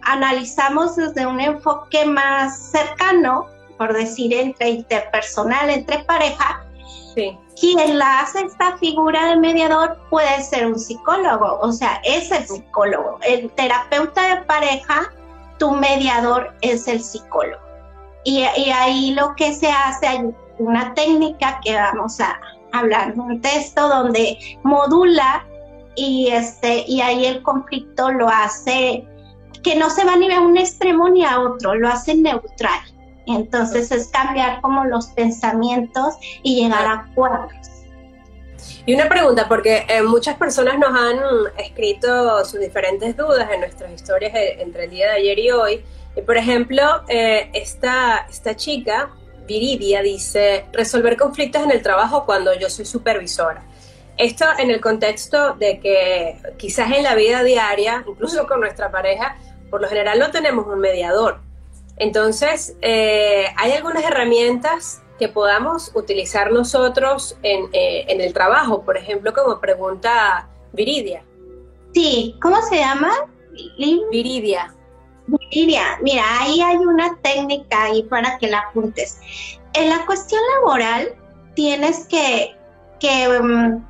analizamos 0.04 0.98
desde 0.98 1.26
un 1.26 1.42
enfoque 1.42 2.06
más 2.06 2.72
cercano, 2.72 3.48
por 3.80 3.92
decir, 3.92 4.32
entre 4.36 4.70
interpersonal, 4.70 5.72
entre 5.72 6.04
pareja, 6.04 6.64
sí 7.16 7.36
quien 7.60 7.98
la 7.98 8.22
hace 8.22 8.42
esta 8.42 8.78
figura 8.78 9.28
de 9.30 9.38
mediador 9.38 10.00
puede 10.12 10.44
ser 10.44 10.68
un 10.68 10.80
psicólogo, 10.80 11.60
o 11.62 11.72
sea, 11.72 12.02
es 12.04 12.32
el 12.32 12.48
psicólogo. 12.48 13.20
El 13.22 13.52
terapeuta 13.52 14.36
de 14.36 14.42
pareja, 14.46 15.12
tu 15.60 15.72
mediador 15.72 16.56
es 16.62 16.88
el 16.88 17.04
psicólogo. 17.04 17.71
Y, 18.24 18.44
ahí 18.44 19.14
lo 19.14 19.36
que 19.36 19.54
se 19.54 19.70
hace, 19.72 20.08
hay 20.08 20.30
una 20.60 20.94
técnica 20.94 21.60
que 21.64 21.76
vamos 21.76 22.20
a 22.20 22.40
hablar, 22.72 23.14
un 23.18 23.42
texto 23.42 23.88
donde 23.88 24.38
modula 24.64 25.46
y, 25.96 26.28
este, 26.28 26.86
y 26.88 27.02
ahí 27.02 27.26
el 27.26 27.42
conflicto 27.42 28.12
lo 28.12 28.30
hace 28.30 29.06
que 29.64 29.76
no 29.76 29.90
se 29.90 30.06
va 30.06 30.16
ni 30.16 30.32
a 30.32 30.42
un 30.42 30.58
extremo 30.58 31.10
ni 31.10 31.24
a 31.24 31.40
otro, 31.40 31.76
lo 31.76 31.88
hace 31.88 32.16
neutral. 32.16 32.80
Entonces 33.28 33.92
es 33.92 34.08
cambiar 34.08 34.62
como 34.62 34.86
los 34.86 35.08
pensamientos 35.08 36.16
y 36.44 36.64
llegar 36.64 36.86
a 36.86 36.94
acuerdos. 36.94 37.71
Y 38.86 38.96
una 38.96 39.08
pregunta, 39.08 39.48
porque 39.48 39.86
eh, 39.88 40.02
muchas 40.02 40.38
personas 40.38 40.80
nos 40.80 40.90
han 40.90 41.20
escrito 41.58 42.44
sus 42.46 42.60
diferentes 42.60 43.16
dudas 43.16 43.50
en 43.52 43.62
nuestras 43.62 43.92
historias 43.92 44.34
eh, 44.34 44.58
entre 44.60 44.86
el 44.86 44.90
día 44.90 45.08
de 45.08 45.18
ayer 45.18 45.40
y 45.40 45.52
hoy. 45.52 45.86
Y 46.16 46.22
por 46.22 46.38
ejemplo, 46.38 47.04
eh, 47.08 47.50
esta, 47.54 48.26
esta 48.30 48.56
chica, 48.56 49.12
Viridia, 49.46 50.02
dice, 50.02 50.66
resolver 50.72 51.16
conflictos 51.16 51.64
en 51.64 51.72
el 51.72 51.82
trabajo 51.82 52.26
cuando 52.26 52.54
yo 52.54 52.70
soy 52.70 52.86
supervisora. 52.86 53.64
Esto 54.18 54.46
en 54.58 54.72
el 54.72 54.82
contexto 54.82 55.54
de 55.54 55.80
que 55.80 56.38
quizás 56.58 56.92
en 56.92 57.04
la 57.04 57.16
vida 57.16 57.44
diaria, 57.44 58.04
incluso 58.08 58.48
con 58.48 58.60
nuestra 58.60 58.92
pareja, 58.92 59.38
por 59.70 59.82
lo 59.82 59.88
general 59.88 60.20
no 60.20 60.32
tenemos 60.32 60.68
un 60.68 60.80
mediador. 60.80 61.40
Entonces, 61.98 62.76
hay 62.82 63.72
algunas 63.72 64.04
herramientas 64.04 65.01
que 65.22 65.28
podamos 65.30 65.92
utilizar 65.94 66.52
nosotros 66.52 67.38
en, 67.44 67.70
eh, 67.74 68.06
en, 68.08 68.22
el 68.22 68.34
trabajo, 68.34 68.84
por 68.84 68.98
ejemplo, 68.98 69.32
como 69.34 69.60
pregunta 69.60 70.50
Viridia. 70.74 71.24
Sí, 71.94 72.36
¿cómo 72.42 72.60
se 72.64 72.78
llama? 72.78 73.12
Viridia. 74.12 74.74
Viridia, 75.28 76.00
mira, 76.02 76.24
ahí 76.40 76.60
hay 76.60 76.78
una 76.78 77.16
técnica 77.22 77.84
ahí 77.84 78.02
para 78.02 78.40
que 78.40 78.48
la 78.48 78.62
apuntes. 78.62 79.20
En 79.74 79.90
la 79.90 80.04
cuestión 80.08 80.42
laboral 80.56 81.14
tienes 81.54 82.08
que, 82.08 82.56
que 83.00 83.30
um, 83.40 83.86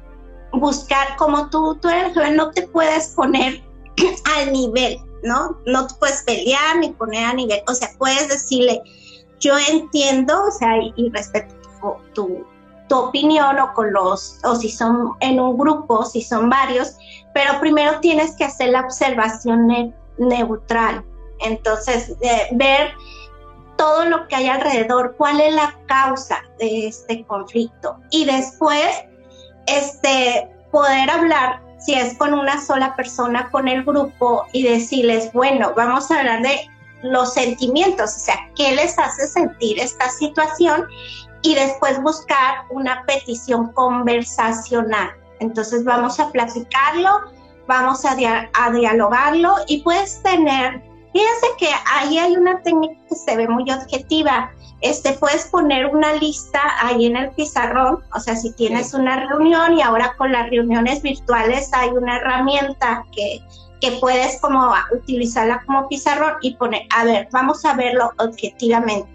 buscar, 0.51 1.15
como 1.15 1.49
tú, 1.49 1.77
tú 1.81 1.87
eres 1.87 2.13
joven, 2.13 2.35
no 2.35 2.51
te 2.51 2.67
puedes 2.67 3.07
poner 3.15 3.63
al 4.37 4.51
nivel 4.51 4.99
¿no? 5.23 5.57
No 5.65 5.87
te 5.87 5.93
puedes 5.95 6.23
pelear 6.23 6.77
ni 6.77 6.89
poner 6.89 7.25
a 7.25 7.33
nivel, 7.33 7.61
o 7.67 7.73
sea, 7.73 7.89
puedes 7.97 8.27
decirle, 8.27 8.81
yo 9.41 9.57
entiendo, 9.69 10.45
o 10.45 10.51
sea, 10.51 10.77
y, 10.95 11.09
respeto 11.09 11.55
tu, 12.13 12.45
tu, 12.87 12.95
opinión 12.95 13.59
o 13.59 13.73
con 13.73 13.91
los, 13.91 14.39
o 14.43 14.55
si 14.55 14.69
son 14.69 15.13
en 15.19 15.39
un 15.39 15.57
grupo, 15.57 16.05
si 16.05 16.21
son 16.21 16.49
varios, 16.49 16.95
pero 17.33 17.59
primero 17.59 17.99
tienes 17.99 18.35
que 18.35 18.45
hacer 18.45 18.69
la 18.69 18.81
observación 18.81 19.93
neutral. 20.17 21.03
Entonces, 21.39 22.15
ver 22.51 22.91
todo 23.77 24.05
lo 24.05 24.27
que 24.27 24.35
hay 24.35 24.47
alrededor, 24.47 25.15
cuál 25.17 25.39
es 25.41 25.55
la 25.55 25.73
causa 25.87 26.43
de 26.59 26.87
este 26.87 27.25
conflicto 27.25 27.97
y 28.11 28.25
después, 28.25 28.87
este, 29.67 30.49
poder 30.71 31.09
hablar 31.09 31.61
si 31.79 31.95
es 31.95 32.15
con 32.17 32.33
una 32.33 32.61
sola 32.61 32.95
persona, 32.95 33.49
con 33.49 33.67
el 33.67 33.83
grupo 33.83 34.45
y 34.53 34.63
decirles, 34.63 35.31
bueno, 35.33 35.73
vamos 35.75 36.11
a 36.11 36.19
hablar 36.19 36.43
de 36.43 36.67
los 37.03 37.33
sentimientos, 37.33 38.15
o 38.15 38.19
sea, 38.19 38.35
qué 38.55 38.73
les 38.73 38.97
hace 38.97 39.27
sentir 39.27 39.79
esta 39.79 40.09
situación 40.09 40.85
y 41.41 41.55
después 41.55 42.01
buscar 42.01 42.65
una 42.69 43.03
petición 43.05 43.71
conversacional. 43.73 45.09
Entonces 45.39 45.83
vamos 45.83 46.19
a 46.19 46.29
platicarlo, 46.31 47.21
vamos 47.67 48.05
a, 48.05 48.15
a 48.53 48.71
dialogarlo 48.71 49.55
y 49.67 49.81
puedes 49.81 50.21
tener, 50.21 50.83
fíjense 51.13 51.47
que 51.57 51.69
ahí 51.91 52.17
hay 52.17 52.35
una 52.35 52.61
técnica 52.61 52.95
que 53.09 53.15
se 53.15 53.35
ve 53.35 53.47
muy 53.47 53.69
objetiva, 53.71 54.51
este, 54.81 55.13
puedes 55.13 55.45
poner 55.45 55.87
una 55.87 56.13
lista 56.13 56.59
ahí 56.81 57.05
en 57.05 57.15
el 57.15 57.31
pizarrón, 57.31 58.03
o 58.15 58.19
sea, 58.19 58.35
si 58.35 58.51
tienes 58.53 58.93
una 58.95 59.27
reunión 59.27 59.77
y 59.77 59.81
ahora 59.81 60.15
con 60.17 60.31
las 60.31 60.49
reuniones 60.49 61.03
virtuales 61.03 61.71
hay 61.73 61.89
una 61.89 62.17
herramienta 62.17 63.05
que, 63.11 63.41
que 63.81 63.91
puedes 63.93 64.39
como 64.39 64.73
utilizarla 64.93 65.63
como 65.65 65.87
pizarrón 65.87 66.33
y 66.41 66.55
poner, 66.55 66.83
a 66.95 67.03
ver, 67.03 67.27
vamos 67.31 67.65
a 67.65 67.73
verlo 67.73 68.11
objetivamente. 68.19 69.09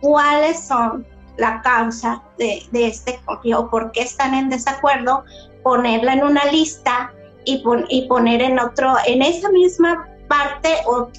¿Cuáles 0.00 0.66
son 0.66 1.06
la 1.36 1.60
causa 1.62 2.22
de, 2.38 2.62
de 2.72 2.88
este 2.88 3.20
conflicto? 3.24 3.70
¿Por 3.70 3.92
qué 3.92 4.02
están 4.02 4.34
en 4.34 4.48
desacuerdo? 4.48 5.24
Ponerla 5.62 6.14
en 6.14 6.24
una 6.24 6.44
lista 6.46 7.12
y, 7.44 7.62
y 7.88 8.08
poner 8.08 8.42
en 8.42 8.58
otro, 8.58 8.94
en 9.06 9.22
esa 9.22 9.48
misma 9.50 10.08
parte 10.28 10.74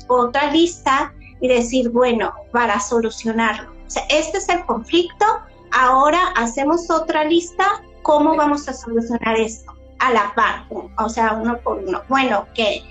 otra 0.08 0.51
lista 0.51 1.13
y 1.41 1.48
decir, 1.48 1.89
bueno, 1.89 2.34
para 2.51 2.79
solucionarlo 2.79 3.79
o 3.89 3.91
sea, 3.91 4.03
este 4.12 4.38
es 4.38 4.48
el 4.50 4.63
conflicto, 4.67 5.25
ahora 5.72 6.19
hacemos 6.36 6.91
otra 6.91 7.24
lista, 7.24 7.65
¿cómo 8.03 8.36
vamos 8.36 8.69
a 8.69 8.74
solucionar 8.74 9.39
esto? 9.39 9.74
A 10.00 10.12
la 10.12 10.34
par, 10.34 10.65
o 10.98 11.10
sea, 11.10 11.34
uno 11.34 11.58
por 11.60 11.79
uno. 11.79 12.01
Bueno, 12.08 12.48
que, 12.53 12.84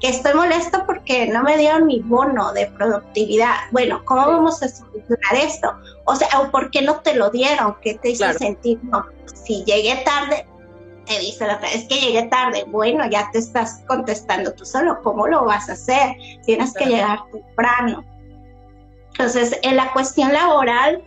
que 0.00 0.08
estoy 0.08 0.34
molesto 0.34 0.84
porque 0.86 1.26
no 1.26 1.42
me 1.42 1.58
dieron 1.58 1.86
mi 1.86 2.00
bono 2.00 2.52
de 2.52 2.66
productividad. 2.66 3.54
Bueno, 3.70 4.02
¿cómo 4.04 4.26
vamos 4.26 4.62
a 4.62 4.68
solucionar 4.68 5.34
esto? 5.34 5.74
O 6.04 6.16
sea, 6.16 6.28
¿o 6.40 6.50
por 6.50 6.70
qué 6.70 6.82
no 6.82 7.00
te 7.00 7.14
lo 7.14 7.30
dieron? 7.30 7.76
¿Qué 7.82 7.94
te 7.94 8.10
hizo 8.10 8.32
sentir? 8.32 8.80
No, 8.84 9.04
si 9.44 9.62
llegué 9.64 9.96
tarde, 10.04 10.46
te 11.06 11.18
dice 11.18 11.46
la 11.46 11.56
otra, 11.56 11.70
es 11.70 11.84
que 11.84 11.96
llegué 11.96 12.22
tarde. 12.24 12.64
Bueno, 12.68 13.06
ya 13.10 13.30
te 13.30 13.38
estás 13.38 13.82
contestando 13.86 14.52
tú 14.54 14.64
solo. 14.64 15.02
¿Cómo 15.02 15.26
lo 15.26 15.44
vas 15.44 15.68
a 15.68 15.72
hacer? 15.72 16.16
Tienes 16.44 16.72
que 16.72 16.86
llegar 16.86 17.20
temprano. 17.30 18.04
Entonces, 19.12 19.58
en 19.62 19.76
la 19.76 19.92
cuestión 19.92 20.32
laboral, 20.32 21.04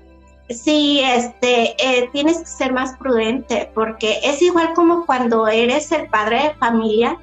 sí, 0.50 1.02
este, 1.04 1.76
eh, 1.80 2.10
tienes 2.14 2.40
que 2.40 2.46
ser 2.46 2.74
más 2.74 2.96
prudente 2.98 3.72
porque 3.74 4.20
es 4.24 4.42
igual 4.42 4.74
como 4.74 5.06
cuando 5.06 5.48
eres 5.48 5.92
el 5.92 6.08
padre 6.10 6.44
de 6.44 6.56
familia 6.56 7.18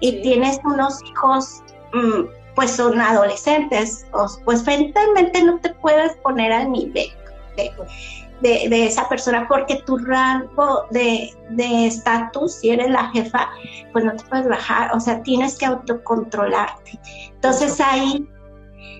y 0.00 0.22
tienes 0.22 0.58
unos 0.64 1.02
hijos, 1.04 1.62
mm, 1.92 2.24
pues 2.54 2.72
son 2.72 3.00
adolescentes, 3.00 4.06
pues 4.44 4.66
eventualmente 4.66 5.42
no 5.42 5.58
te 5.58 5.70
puedes 5.74 6.16
poner 6.16 6.52
al 6.52 6.72
nivel 6.72 7.08
de, 8.40 8.86
esa 8.86 9.08
persona 9.08 9.46
porque 9.48 9.82
tu 9.86 9.98
rango 9.98 10.86
de 10.90 11.32
estatus, 11.58 12.54
si 12.54 12.70
eres 12.70 12.90
la 12.90 13.10
jefa, 13.10 13.48
pues 13.92 14.04
no 14.04 14.14
te 14.14 14.24
puedes 14.24 14.48
bajar, 14.48 14.94
o 14.94 15.00
sea, 15.00 15.22
tienes 15.22 15.58
que 15.58 15.66
autocontrolarte. 15.66 16.98
Entonces 17.34 17.80
ahí 17.80 18.28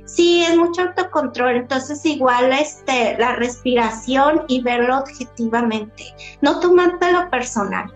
sí 0.04 0.44
es 0.44 0.56
mucho 0.56 0.82
autocontrol, 0.82 1.56
entonces 1.56 2.04
igual 2.04 2.52
este, 2.52 3.16
la 3.18 3.36
respiración 3.36 4.44
y 4.48 4.62
verlo 4.62 4.98
objetivamente, 4.98 6.14
no 6.40 6.60
tomártelo 6.60 7.28
personal, 7.30 7.92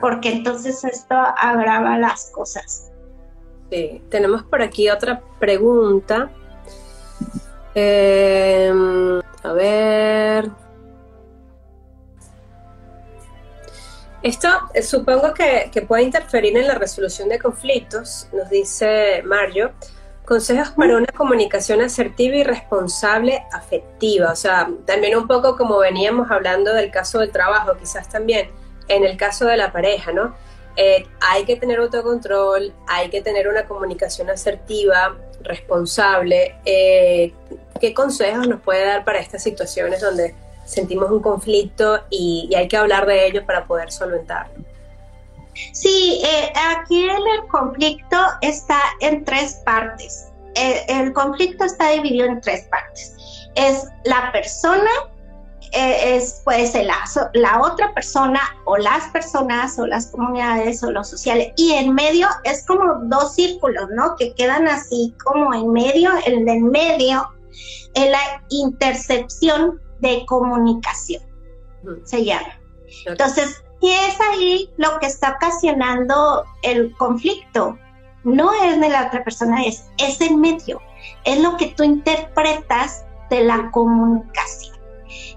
porque 0.00 0.32
entonces 0.32 0.82
esto 0.84 1.14
agrava 1.14 1.98
las 1.98 2.30
cosas. 2.30 2.92
Sí, 3.70 4.02
tenemos 4.10 4.44
por 4.44 4.62
aquí 4.62 4.88
otra 4.88 5.20
pregunta. 5.40 6.30
Em, 7.74 9.20
a 9.42 9.52
ver. 9.52 10.50
Esto 14.22 14.48
eh, 14.72 14.82
supongo 14.82 15.34
que, 15.34 15.68
que, 15.72 15.82
puede 15.82 16.04
interferir 16.04 16.56
en 16.56 16.66
la 16.66 16.74
resolución 16.74 17.28
de 17.28 17.38
conflictos, 17.38 18.28
nos 18.32 18.48
dice 18.48 19.22
Mario. 19.24 19.72
Consejos 20.26 20.70
para 20.70 20.96
una 20.96 21.06
comunicación 21.06 21.80
asertiva 21.80 22.36
y 22.36 22.42
responsable 22.42 23.44
afectiva. 23.52 24.32
O 24.32 24.36
sea, 24.36 24.68
también 24.84 25.16
un 25.16 25.28
poco 25.28 25.56
como 25.56 25.78
veníamos 25.78 26.30
hablando 26.30 26.74
del 26.74 26.90
caso 26.90 27.20
del 27.20 27.30
trabajo, 27.30 27.76
quizás 27.78 28.08
también 28.08 28.50
en 28.88 29.04
el 29.04 29.16
caso 29.16 29.46
de 29.46 29.56
la 29.56 29.72
pareja, 29.72 30.12
¿no? 30.12 30.34
Eh, 30.76 31.06
hay 31.20 31.44
que 31.44 31.56
tener 31.56 31.78
autocontrol, 31.78 32.72
hay 32.86 33.08
que 33.08 33.22
tener 33.22 33.48
una 33.48 33.64
comunicación 33.66 34.28
asertiva, 34.28 35.16
responsable. 35.42 36.56
Eh, 36.64 37.32
¿Qué 37.80 37.94
consejos 37.94 38.46
nos 38.46 38.60
puede 38.60 38.84
dar 38.84 39.04
para 39.04 39.20
estas 39.20 39.42
situaciones 39.42 40.00
donde 40.00 40.34
sentimos 40.66 41.10
un 41.10 41.20
conflicto 41.22 42.02
y, 42.10 42.52
hay 42.54 42.68
que 42.68 42.76
hablar 42.76 43.06
de 43.06 43.26
ello 43.26 43.46
para 43.46 43.64
poder 43.64 43.90
solventarlo? 43.90 44.65
Sí, 45.72 46.22
eh, 46.24 46.52
aquí 46.76 47.08
el 47.08 47.46
conflicto 47.48 48.16
está 48.42 48.80
en 49.00 49.24
tres 49.24 49.62
partes. 49.64 50.32
el 50.54 51.12
conflicto 51.12 51.64
está 51.64 51.90
dividido 51.90 52.26
en 52.26 52.40
tres 52.40 52.66
partes. 52.70 53.14
Es 53.54 53.86
la 54.04 54.32
persona, 54.32 54.90
eh, 55.72 56.16
es 56.16 56.40
pues 56.44 56.74
la, 56.74 56.96
la 57.34 57.60
otra 57.60 57.92
persona 57.92 58.40
o 58.64 58.76
las 58.76 59.08
personas 59.08 59.78
o 59.78 59.86
las 59.86 60.06
comunidades 60.06 60.82
o 60.82 60.90
los 60.90 61.10
sociales 61.10 61.52
y 61.56 61.72
en 61.72 61.92
medio 61.94 62.28
es 62.44 62.64
como 62.66 63.00
dos 63.04 63.34
círculos, 63.34 63.88
¿no? 63.90 64.16
Que 64.16 64.32
quedan 64.34 64.68
así 64.68 65.14
como 65.24 65.52
en 65.52 65.72
medio, 65.72 66.10
el 66.24 66.44
del 66.44 66.62
medio 66.62 67.28
es 67.94 68.10
la 68.10 68.42
intercepción 68.50 69.80
de 70.00 70.24
comunicación, 70.26 71.22
se 72.04 72.24
llama. 72.24 72.60
Entonces, 73.06 73.62
¿qué 73.86 74.08
es 74.08 74.20
ahí 74.20 74.68
lo 74.78 74.98
que 74.98 75.06
está 75.06 75.36
ocasionando 75.36 76.44
el 76.62 76.92
conflicto? 76.96 77.78
No 78.24 78.52
es 78.64 78.80
de 78.80 78.88
la 78.88 79.06
otra 79.06 79.22
persona, 79.22 79.62
es, 79.62 79.86
es 79.98 80.20
el 80.20 80.36
medio, 80.38 80.80
es 81.24 81.40
lo 81.40 81.56
que 81.56 81.68
tú 81.68 81.84
interpretas 81.84 83.06
de 83.30 83.44
la 83.44 83.70
comunicación. 83.70 84.76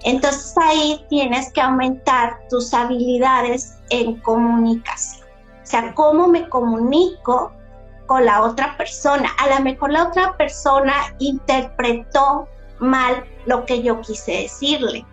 Entonces 0.02 0.52
ahí 0.60 1.00
tienes 1.08 1.52
que 1.52 1.60
aumentar 1.60 2.40
tus 2.48 2.74
habilidades 2.74 3.76
en 3.90 4.16
comunicación. 4.16 5.24
O 5.62 5.66
sea, 5.66 5.94
cómo 5.94 6.26
me 6.26 6.48
comunico 6.48 7.52
con 8.06 8.24
la 8.24 8.42
otra 8.42 8.76
persona. 8.76 9.30
A 9.38 9.46
lo 9.46 9.62
mejor 9.62 9.92
la 9.92 10.08
otra 10.08 10.36
persona 10.36 10.94
interpretó 11.20 12.48
mal 12.80 13.24
lo 13.46 13.64
que 13.64 13.80
yo 13.80 14.00
quise 14.00 14.32
decirle. 14.32 15.06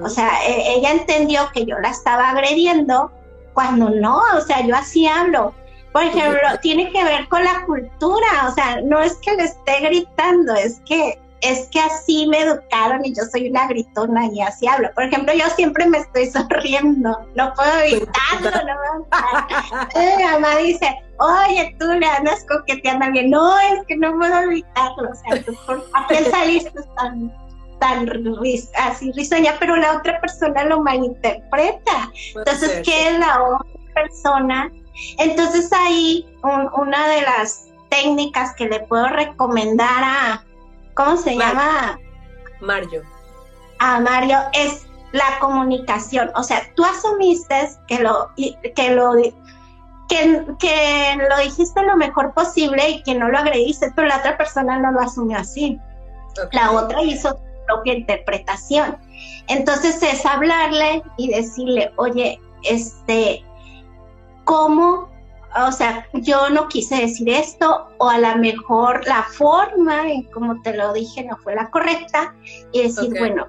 O 0.00 0.08
sea, 0.08 0.30
e, 0.46 0.74
ella 0.74 0.92
entendió 0.92 1.50
que 1.52 1.64
yo 1.64 1.78
la 1.78 1.90
estaba 1.90 2.30
agrediendo 2.30 3.10
cuando 3.52 3.90
no, 3.90 4.22
o 4.36 4.40
sea, 4.40 4.64
yo 4.66 4.74
así 4.74 5.06
hablo. 5.06 5.54
Por 5.92 6.04
ejemplo, 6.04 6.40
tiene 6.62 6.90
que 6.90 7.04
ver 7.04 7.28
con 7.28 7.44
la 7.44 7.66
cultura, 7.66 8.48
o 8.48 8.54
sea, 8.54 8.80
no 8.82 9.00
es 9.00 9.14
que 9.16 9.36
le 9.36 9.44
esté 9.44 9.80
gritando, 9.80 10.54
es 10.54 10.80
que 10.86 11.18
es 11.42 11.68
que 11.70 11.80
así 11.80 12.26
me 12.28 12.40
educaron 12.40 13.04
y 13.04 13.12
yo 13.14 13.24
soy 13.24 13.50
una 13.50 13.66
gritona 13.66 14.26
y 14.32 14.40
así 14.40 14.66
hablo. 14.68 14.90
Por 14.94 15.04
ejemplo, 15.04 15.34
yo 15.34 15.44
siempre 15.56 15.86
me 15.88 15.98
estoy 15.98 16.30
sonriendo, 16.30 17.18
no 17.34 17.52
puedo 17.54 17.80
evitarlo, 17.80 18.50
no 18.64 19.06
Mi 20.18 20.24
mamá 20.24 20.56
dice, 20.58 20.88
oye, 21.18 21.74
tú 21.80 21.86
le 21.86 22.06
andas 22.06 22.46
coqueteando 22.48 23.10
bien. 23.10 23.30
No, 23.30 23.58
es 23.58 23.84
que 23.88 23.96
no 23.96 24.16
puedo 24.16 24.38
evitarlo. 24.38 25.10
O 25.10 25.14
sea, 25.14 25.42
tú, 25.42 25.52
¿a 25.94 26.06
qué 26.06 26.24
saliste 26.30 26.80
tan, 26.96 27.34
tan 27.82 28.08
así 28.76 29.10
risueña? 29.12 29.54
Pero 29.58 29.74
la 29.76 29.96
otra 29.96 30.20
persona 30.20 30.64
lo 30.64 30.80
malinterpreta. 30.80 32.12
Entonces, 32.36 32.80
¿qué 32.84 33.08
es 33.08 33.18
la 33.18 33.42
otra 33.42 33.66
persona? 33.92 34.70
Entonces 35.18 35.70
ahí 35.72 36.26
una 36.42 37.08
de 37.08 37.22
las 37.22 37.66
técnicas 37.90 38.54
que 38.54 38.68
le 38.68 38.80
puedo 38.80 39.08
recomendar 39.08 40.02
a 40.04 40.44
¿cómo 40.94 41.16
se 41.16 41.36
llama? 41.36 41.98
Mario. 42.60 43.02
A 43.80 43.98
Mario 43.98 44.38
es 44.52 44.86
la 45.10 45.38
comunicación. 45.40 46.30
O 46.36 46.44
sea, 46.44 46.62
tú 46.76 46.84
asumiste 46.84 47.68
que 47.88 47.98
lo, 47.98 48.30
que 48.36 48.94
lo, 48.94 49.14
que, 50.08 50.44
que 50.60 51.18
lo 51.28 51.38
dijiste 51.38 51.82
lo 51.82 51.96
mejor 51.96 52.32
posible 52.32 52.88
y 52.88 53.02
que 53.02 53.16
no 53.16 53.28
lo 53.28 53.38
agrediste, 53.38 53.92
pero 53.96 54.06
la 54.06 54.18
otra 54.18 54.36
persona 54.36 54.78
no 54.78 54.92
lo 54.92 55.00
asumió 55.00 55.38
así. 55.38 55.80
La 56.52 56.70
otra 56.70 57.02
hizo 57.02 57.38
propia 57.72 57.94
interpretación. 57.94 58.96
Entonces 59.48 60.02
es 60.02 60.24
hablarle 60.26 61.02
y 61.16 61.28
decirle, 61.28 61.92
oye, 61.96 62.40
este, 62.64 63.44
¿cómo 64.44 65.12
o 65.54 65.72
sea, 65.72 66.06
yo 66.14 66.48
no 66.50 66.68
quise 66.68 66.96
decir 66.96 67.28
esto, 67.28 67.88
o 67.98 68.08
a 68.08 68.18
lo 68.18 68.36
mejor 68.36 69.06
la 69.06 69.22
forma 69.22 70.10
en 70.10 70.22
como 70.24 70.60
te 70.62 70.74
lo 70.74 70.92
dije 70.92 71.24
no 71.24 71.36
fue 71.38 71.54
la 71.54 71.70
correcta, 71.70 72.34
y 72.72 72.84
decir, 72.84 73.10
bueno, 73.18 73.46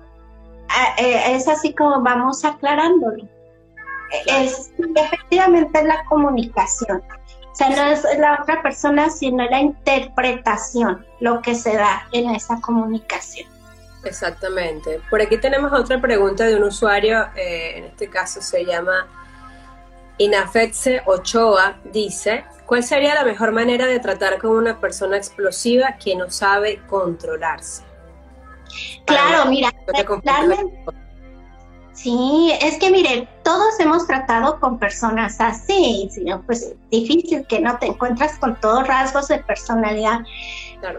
eh, 0.97 1.35
es 1.35 1.47
así 1.47 1.73
como 1.73 2.01
vamos 2.01 2.43
aclarándolo. 2.43 3.27
Es 4.27 4.71
efectivamente 4.95 5.83
la 5.83 6.03
comunicación. 6.05 7.01
O 7.51 7.55
sea, 7.55 7.69
no 7.69 7.83
es 7.83 8.05
la 8.17 8.39
otra 8.41 8.61
persona, 8.61 9.09
sino 9.09 9.43
la 9.45 9.59
interpretación, 9.59 11.05
lo 11.19 11.41
que 11.41 11.55
se 11.55 11.75
da 11.75 12.07
en 12.11 12.31
esa 12.31 12.59
comunicación. 12.61 13.47
Exactamente. 14.03 15.01
Por 15.09 15.21
aquí 15.21 15.37
tenemos 15.37 15.71
otra 15.71 16.01
pregunta 16.01 16.45
de 16.45 16.55
un 16.55 16.63
usuario, 16.63 17.27
eh, 17.35 17.77
en 17.77 17.85
este 17.85 18.09
caso 18.09 18.41
se 18.41 18.65
llama 18.65 19.07
Inafetze 20.17 21.01
Ochoa 21.05 21.77
dice, 21.85 22.45
¿cuál 22.65 22.83
sería 22.83 23.15
la 23.15 23.23
mejor 23.23 23.51
manera 23.51 23.87
de 23.87 23.99
tratar 23.99 24.37
con 24.39 24.51
una 24.51 24.79
persona 24.79 25.17
explosiva 25.17 25.97
que 25.97 26.15
no 26.15 26.29
sabe 26.29 26.81
controlarse? 26.87 27.83
Claro, 29.05 29.49
mira, 29.49 29.71
realmente, 30.23 30.85
sí, 31.93 32.51
es 32.61 32.77
que 32.77 32.91
miren, 32.91 33.27
todos 33.43 33.79
hemos 33.79 34.05
tratado 34.07 34.59
con 34.59 34.79
personas 34.79 35.39
así, 35.39 36.09
sino 36.11 36.41
pues 36.43 36.73
difícil 36.91 37.45
que 37.47 37.59
no 37.59 37.77
te 37.79 37.87
encuentras 37.87 38.37
con 38.39 38.59
todos 38.59 38.87
rasgos 38.87 39.27
de 39.27 39.39
personalidad. 39.39 40.21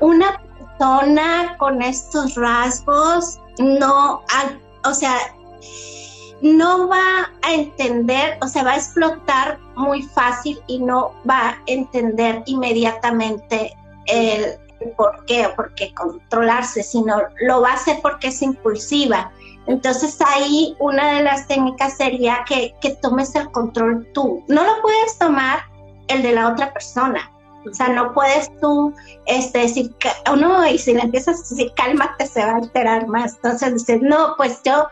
Una 0.00 0.40
persona 0.40 1.56
con 1.58 1.82
estos 1.82 2.34
rasgos 2.34 3.38
no, 3.58 4.22
o 4.84 4.94
sea, 4.94 5.16
no 6.42 6.88
va 6.88 7.30
a 7.42 7.54
entender, 7.54 8.38
o 8.42 8.48
sea, 8.48 8.64
va 8.64 8.72
a 8.72 8.76
explotar 8.76 9.58
muy 9.76 10.02
fácil 10.02 10.60
y 10.66 10.78
no 10.78 11.14
va 11.28 11.50
a 11.50 11.58
entender 11.66 12.42
inmediatamente 12.46 13.74
el, 14.06 14.58
por 14.96 15.24
qué 15.26 15.46
o 15.46 15.54
por 15.54 15.74
qué 15.74 15.92
controlarse, 15.94 16.82
sino 16.82 17.16
lo 17.40 17.62
va 17.62 17.70
a 17.70 17.74
hacer 17.74 17.98
porque 18.02 18.28
es 18.28 18.42
impulsiva. 18.42 19.32
Entonces 19.66 20.18
ahí 20.20 20.76
una 20.78 21.14
de 21.14 21.22
las 21.22 21.46
técnicas 21.46 21.96
sería 21.96 22.44
que, 22.46 22.74
tomes 23.00 23.34
el 23.34 23.50
control 23.50 24.06
tú. 24.12 24.44
No 24.48 24.64
lo 24.64 24.82
puedes 24.82 25.18
tomar 25.18 25.60
el 26.08 26.22
de 26.22 26.32
la 26.32 26.48
otra 26.50 26.72
persona. 26.72 27.30
O 27.68 27.74
sea, 27.74 27.88
no 27.88 28.12
puedes 28.12 28.50
tú 28.60 28.94
este, 29.26 29.60
decir, 29.60 29.94
oh, 30.30 30.36
no, 30.36 30.66
y 30.66 30.78
si 30.78 30.94
le 30.94 31.00
empiezas 31.00 31.36
a 31.38 31.54
decir, 31.54 31.72
cálmate, 31.76 32.26
se 32.26 32.44
va 32.44 32.52
a 32.52 32.56
alterar 32.56 33.06
más. 33.06 33.34
Entonces 33.36 33.74
dices, 33.74 34.00
no, 34.02 34.34
pues 34.36 34.60
yo 34.64 34.88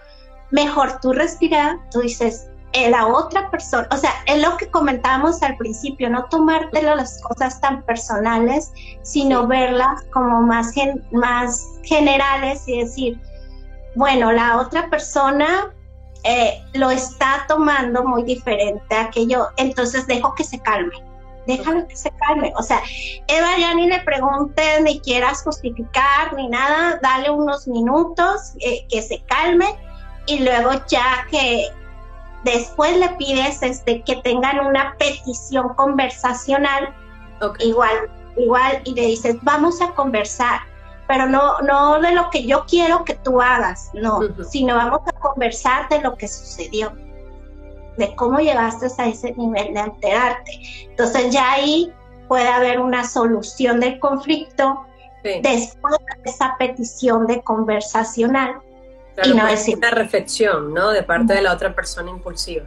mejor 0.50 0.98
tú 1.00 1.12
respirar, 1.12 1.76
tú 1.90 2.00
dices, 2.00 2.48
eh, 2.74 2.88
la 2.88 3.06
otra 3.06 3.50
persona, 3.50 3.86
o 3.90 3.96
sea, 3.98 4.12
es 4.26 4.40
lo 4.40 4.56
que 4.56 4.70
comentábamos 4.70 5.42
al 5.42 5.56
principio, 5.58 6.08
no 6.08 6.24
tomarte 6.26 6.80
las 6.82 7.20
cosas 7.20 7.60
tan 7.60 7.82
personales, 7.82 8.72
sino 9.02 9.46
verlas 9.46 10.02
como 10.12 10.40
más, 10.40 10.72
más 11.10 11.66
generales 11.82 12.66
y 12.66 12.78
decir, 12.78 13.20
bueno, 13.94 14.32
la 14.32 14.58
otra 14.58 14.88
persona 14.88 15.70
eh, 16.24 16.62
lo 16.72 16.90
está 16.90 17.44
tomando 17.46 18.04
muy 18.04 18.22
diferente 18.22 18.94
a 18.94 19.10
que 19.10 19.26
yo, 19.26 19.48
entonces 19.58 20.06
dejo 20.06 20.34
que 20.34 20.44
se 20.44 20.58
calme, 20.60 20.94
déjalo 21.46 21.86
que 21.86 21.96
se 21.96 22.10
calme. 22.12 22.52
O 22.56 22.62
sea, 22.62 22.80
Eva 23.26 23.58
ya 23.58 23.74
ni 23.74 23.88
le 23.88 24.00
pregunte, 24.00 24.80
ni 24.82 25.00
quieras 25.00 25.42
justificar, 25.42 26.34
ni 26.34 26.48
nada, 26.48 26.98
dale 27.02 27.30
unos 27.30 27.66
minutos, 27.66 28.54
eh, 28.60 28.86
que 28.88 29.02
se 29.02 29.22
calme. 29.24 29.66
Y 30.26 30.40
luego 30.40 30.70
ya 30.88 31.26
que 31.30 31.68
después 32.44 32.96
le 32.96 33.08
pides 33.10 33.62
este, 33.62 34.02
que 34.02 34.16
tengan 34.16 34.60
una 34.60 34.94
petición 34.98 35.70
conversacional, 35.74 36.94
igual, 37.58 38.10
igual, 38.36 38.80
y 38.84 38.94
le 38.94 39.06
dices, 39.06 39.36
vamos 39.42 39.80
a 39.80 39.88
conversar, 39.94 40.60
pero 41.08 41.26
no, 41.26 41.60
no 41.62 42.00
de 42.00 42.12
lo 42.12 42.30
que 42.30 42.46
yo 42.46 42.64
quiero 42.66 43.04
que 43.04 43.14
tú 43.14 43.40
hagas, 43.40 43.90
no, 43.94 44.20
sino 44.48 44.76
vamos 44.76 45.00
a 45.06 45.12
conversar 45.12 45.88
de 45.88 46.00
lo 46.00 46.16
que 46.16 46.28
sucedió, 46.28 46.92
de 47.96 48.14
cómo 48.14 48.38
llegaste 48.38 48.86
a 48.98 49.06
ese 49.08 49.32
nivel 49.34 49.74
de 49.74 49.80
alterarte. 49.80 50.60
Entonces 50.84 51.32
ya 51.32 51.52
ahí 51.52 51.92
puede 52.28 52.48
haber 52.48 52.80
una 52.80 53.04
solución 53.04 53.80
del 53.80 53.98
conflicto 53.98 54.86
después 55.22 55.94
de 56.24 56.30
esa 56.30 56.56
petición 56.58 57.26
de 57.26 57.42
conversacional 57.42 58.60
y 59.24 59.34
no 59.34 59.46
es 59.46 59.68
una 59.68 59.90
reflexión, 59.90 60.72
¿no? 60.72 60.90
De 60.90 61.02
parte 61.02 61.34
de 61.34 61.42
la 61.42 61.52
otra 61.52 61.74
persona 61.74 62.10
impulsiva. 62.10 62.66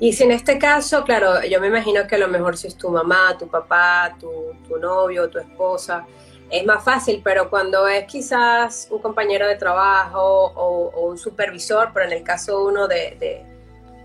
Y 0.00 0.12
si 0.12 0.24
en 0.24 0.30
este 0.30 0.58
caso, 0.58 1.04
claro, 1.04 1.44
yo 1.44 1.60
me 1.60 1.66
imagino 1.66 2.06
que 2.06 2.14
a 2.14 2.18
lo 2.18 2.28
mejor 2.28 2.56
si 2.56 2.68
es 2.68 2.76
tu 2.76 2.88
mamá, 2.88 3.36
tu 3.38 3.48
papá, 3.48 4.16
tu, 4.18 4.30
tu 4.66 4.78
novio, 4.78 5.28
tu 5.28 5.38
esposa, 5.38 6.06
es 6.50 6.64
más 6.64 6.82
fácil, 6.82 7.20
pero 7.22 7.50
cuando 7.50 7.86
es 7.86 8.04
quizás 8.06 8.88
un 8.90 9.00
compañero 9.00 9.46
de 9.46 9.56
trabajo 9.56 10.52
o, 10.54 11.08
un 11.08 11.18
supervisor, 11.18 11.90
pero 11.92 12.06
en 12.06 12.12
el 12.12 12.22
caso 12.22 12.64
uno 12.64 12.88
de, 12.88 13.44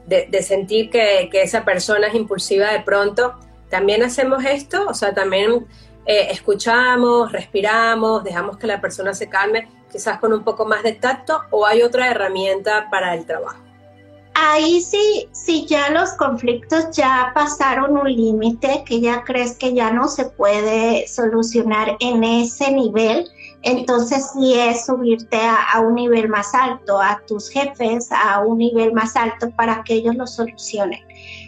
de, 0.06 0.44
sentir 0.44 0.90
que, 0.90 1.30
que, 1.32 1.42
esa 1.42 1.64
persona 1.64 2.08
es 2.08 2.16
impulsiva 2.16 2.72
de 2.72 2.82
pronto, 2.82 3.36
también 3.70 4.04
hacemos 4.04 4.44
esto, 4.46 4.86
o 4.88 4.94
sea, 4.94 5.14
también 5.14 5.66
eh, 6.06 6.28
escuchamos, 6.32 7.32
respiramos, 7.32 8.24
dejamos 8.24 8.58
que 8.58 8.68
la 8.68 8.82
persona 8.82 9.14
se 9.14 9.30
calme, 9.30 9.70
quizás 9.92 10.20
con 10.20 10.34
un 10.34 10.44
poco 10.44 10.66
más 10.66 10.84
de 10.84 10.94
tacto, 10.94 11.42
o 11.50 11.66
hay 11.66 11.82
otra 11.82 12.12
herramienta 12.12 12.90
para 12.92 13.14
el 13.14 13.26
trabajo. 13.26 13.63
Ahí 14.36 14.82
sí, 14.82 15.28
si 15.32 15.66
ya 15.68 15.92
los 15.92 16.14
conflictos 16.14 16.90
ya 16.92 17.32
pasaron 17.36 17.98
un 17.98 18.12
límite, 18.12 18.84
que 18.86 19.00
ya 19.00 19.24
crees 19.24 19.58
que 19.58 19.74
ya 19.74 19.92
no 19.92 20.08
se 20.08 20.26
puede 20.26 21.08
solucionar 21.08 21.96
en 22.00 22.24
ese 22.24 22.72
nivel, 22.72 23.28
entonces 23.62 24.32
sí 24.34 24.58
es 24.58 24.86
subirte 24.86 25.40
a, 25.40 25.80
un 25.82 25.96
nivel 25.96 26.30
más 26.30 26.54
alto, 26.56 27.00
a 27.00 27.22
tus 27.28 27.50
jefes, 27.50 28.10
a 28.12 28.40
un 28.40 28.58
nivel 28.58 28.92
más 28.94 29.16
alto 29.16 29.52
para 29.56 29.84
que 29.84 29.96
ellos 29.96 30.16
lo 30.16 30.26
solucionen. 30.26 31.00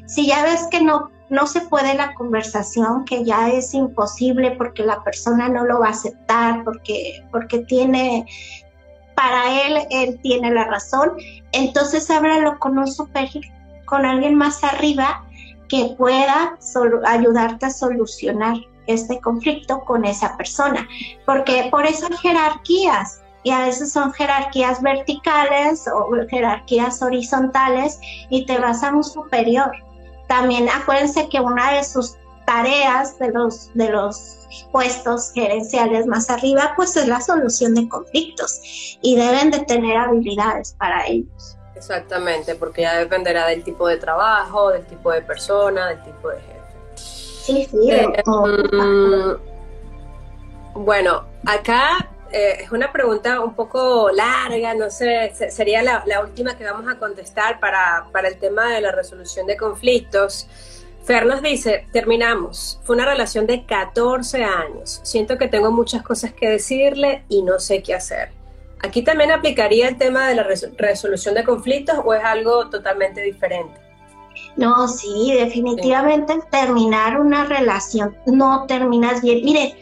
Si 0.06 0.28
ya 0.28 0.44
ves 0.44 0.68
que 0.70 0.82
no 0.82 1.10
no 1.30 1.48
se 1.48 1.62
puede 1.62 1.96
la 1.96 2.14
conversación, 2.14 3.06
que 3.06 3.24
ya 3.24 3.50
es 3.50 3.74
imposible 3.74 4.52
porque 4.52 4.84
la 4.84 5.04
persona 5.04 5.50
no 5.50 5.66
lo 5.66 5.80
va 5.80 5.88
a 5.88 5.92
aceptar, 5.92 6.64
porque, 6.64 7.24
porque 7.32 7.60
tiene, 7.60 8.26
para 9.16 9.66
él, 9.66 9.88
él 9.90 10.20
tiene 10.22 10.52
la 10.52 10.66
razón, 10.66 11.14
entonces 11.52 12.10
háblalo 12.10 12.60
con 12.60 12.78
un 12.78 12.88
super, 12.88 13.30
con 13.86 14.06
alguien 14.06 14.36
más 14.36 14.64
arriba 14.64 15.24
que 15.70 15.96
pueda 15.98 16.58
ayudarte 17.06 17.66
a 17.66 17.70
solucionar 17.70 18.58
este 18.88 19.20
conflicto 19.20 19.80
con 19.82 20.06
esa 20.06 20.38
persona, 20.38 20.88
porque 21.26 21.70
por 21.72 21.86
esas 21.86 22.20
jerarquías, 22.20 23.22
y 23.44 23.52
a 23.52 23.60
veces 23.60 23.92
son 23.94 24.12
jerarquías 24.14 24.82
verticales 24.82 25.88
o 25.88 26.10
jerarquías 26.30 27.02
horizontales 27.04 28.00
y 28.30 28.44
te 28.48 28.58
vas 28.58 28.84
a 28.84 28.92
un 28.92 29.04
superior. 29.04 29.72
También 30.28 30.68
acuérdense 30.68 31.30
que 31.30 31.40
una 31.40 31.74
de 31.74 31.84
sus 31.84 32.18
tareas 32.46 33.18
de 33.20 33.32
los, 33.32 33.74
de 33.74 33.90
los 33.90 34.38
puestos 34.72 35.32
gerenciales 35.34 36.06
más 36.06 36.30
arriba, 36.30 36.74
pues 36.76 36.96
es 36.96 37.08
la 37.08 37.22
solución 37.22 37.76
de 37.76 37.90
conflictos 37.90 38.62
y 39.02 39.16
deben 39.16 39.52
de 39.52 39.60
tener 39.60 39.98
habilidades 39.98 40.76
para 40.78 41.06
ellos. 41.08 41.58
Exactamente, 41.76 42.56
porque 42.56 42.84
ya 42.84 42.98
dependerá 42.98 43.48
del 43.48 43.64
tipo 43.64 43.88
de 43.88 43.98
trabajo, 43.98 44.70
del 44.70 44.86
tipo 44.86 45.12
de 45.12 45.22
persona, 45.22 45.88
del 45.90 46.04
tipo 46.04 46.30
de 46.30 46.38
jefe. 46.38 46.56
Sí, 46.96 47.68
sí. 47.70 47.92
Eh, 47.92 48.24
mm, 48.26 49.34
bueno, 50.74 51.26
acá 51.46 52.10
eh, 52.32 52.64
es 52.64 52.72
una 52.72 52.92
pregunta 52.92 53.40
un 53.42 53.54
poco 53.56 54.10
larga, 54.12 54.74
no 54.74 54.90
sé, 54.90 55.32
sería 55.52 55.84
la, 55.84 56.22
última 56.22 56.58
que 56.58 56.64
vamos 56.64 56.92
a 56.92 56.98
contestar 56.98 57.60
para, 57.60 58.08
para, 58.12 58.30
el 58.30 58.38
tema 58.40 58.74
de 58.74 58.82
la 58.82 58.92
resolución 58.92 59.46
de 59.46 59.56
conflictos. 59.56 60.48
Fer 61.06 61.28
nos 61.28 61.44
dice, 61.44 61.88
terminamos, 61.94 62.80
fue 62.84 62.96
una 62.96 63.06
relación 63.06 63.46
de 63.46 63.64
14 63.64 64.44
años, 64.44 65.02
siento 65.04 65.38
que 65.38 65.48
tengo 65.48 65.72
muchas 65.72 66.02
cosas 66.02 66.34
que 66.34 66.50
decirle 66.50 67.24
y 67.30 67.44
no 67.44 67.60
sé 67.60 67.84
qué 67.84 67.94
hacer. 67.94 68.32
¿Aquí 68.82 69.04
también 69.04 69.32
aplicaría 69.32 69.88
el 69.88 69.98
tema 69.98 70.28
de 70.28 70.36
la 70.36 70.48
resolución 70.78 71.36
de 71.36 71.44
conflictos 71.44 72.00
o 72.04 72.14
es 72.14 72.24
algo 72.24 72.70
totalmente 72.70 73.22
diferente? 73.22 73.80
No, 74.58 74.88
sí, 74.88 75.32
definitivamente 75.38 76.40
terminar 76.50 77.20
una 77.20 77.46
relación 77.46 78.16
no 78.26 78.66
terminas 78.66 79.22
bien. 79.22 79.44
Mire, 79.44 79.64
eh, 79.64 79.78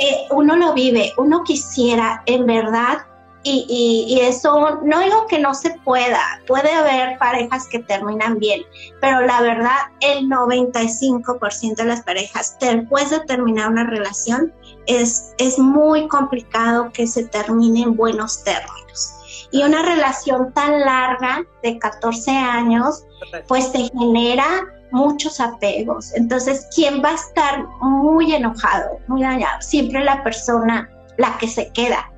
eh, 0.00 0.16
uno 0.30 0.56
lo 0.56 0.72
vive, 0.72 1.12
uno 1.16 1.42
quisiera 1.42 2.22
en 2.26 2.46
verdad 2.46 2.98
y, 3.44 4.06
y, 4.08 4.20
eso, 4.20 4.80
no 4.84 5.00
digo 5.00 5.26
que 5.26 5.40
no 5.40 5.52
se 5.54 5.70
pueda, 5.84 6.40
puede 6.46 6.72
haber 6.72 7.18
parejas 7.18 7.66
que 7.66 7.80
terminan 7.80 8.38
bien, 8.38 8.62
pero 9.00 9.20
la 9.22 9.40
verdad, 9.40 9.78
el 10.00 10.28
95% 10.28 11.74
de 11.74 11.84
las 11.84 12.02
parejas, 12.02 12.56
después 12.60 13.10
de 13.10 13.20
terminar 13.20 13.70
una 13.70 13.84
relación, 13.84 14.52
es, 14.86 15.34
es 15.38 15.58
muy 15.58 16.06
complicado 16.08 16.92
que 16.92 17.06
se 17.06 17.26
termine 17.26 17.82
en 17.82 17.96
buenos 17.96 18.44
términos. 18.44 19.12
Y 19.50 19.62
una 19.64 19.82
relación 19.82 20.52
tan 20.54 20.80
larga 20.80 21.44
de 21.62 21.78
14 21.78 22.30
años, 22.30 23.04
pues 23.48 23.72
te 23.72 23.90
genera 23.98 24.46
muchos 24.92 25.40
apegos. 25.40 26.12
Entonces, 26.14 26.68
¿quién 26.74 27.02
va 27.02 27.10
a 27.10 27.14
estar 27.14 27.66
muy 27.80 28.34
enojado, 28.34 28.98
muy 29.08 29.22
dañado? 29.22 29.60
Siempre 29.60 30.04
la 30.04 30.22
persona, 30.22 30.88
la 31.18 31.36
que 31.38 31.48
se 31.48 31.70
queda. 31.72 32.11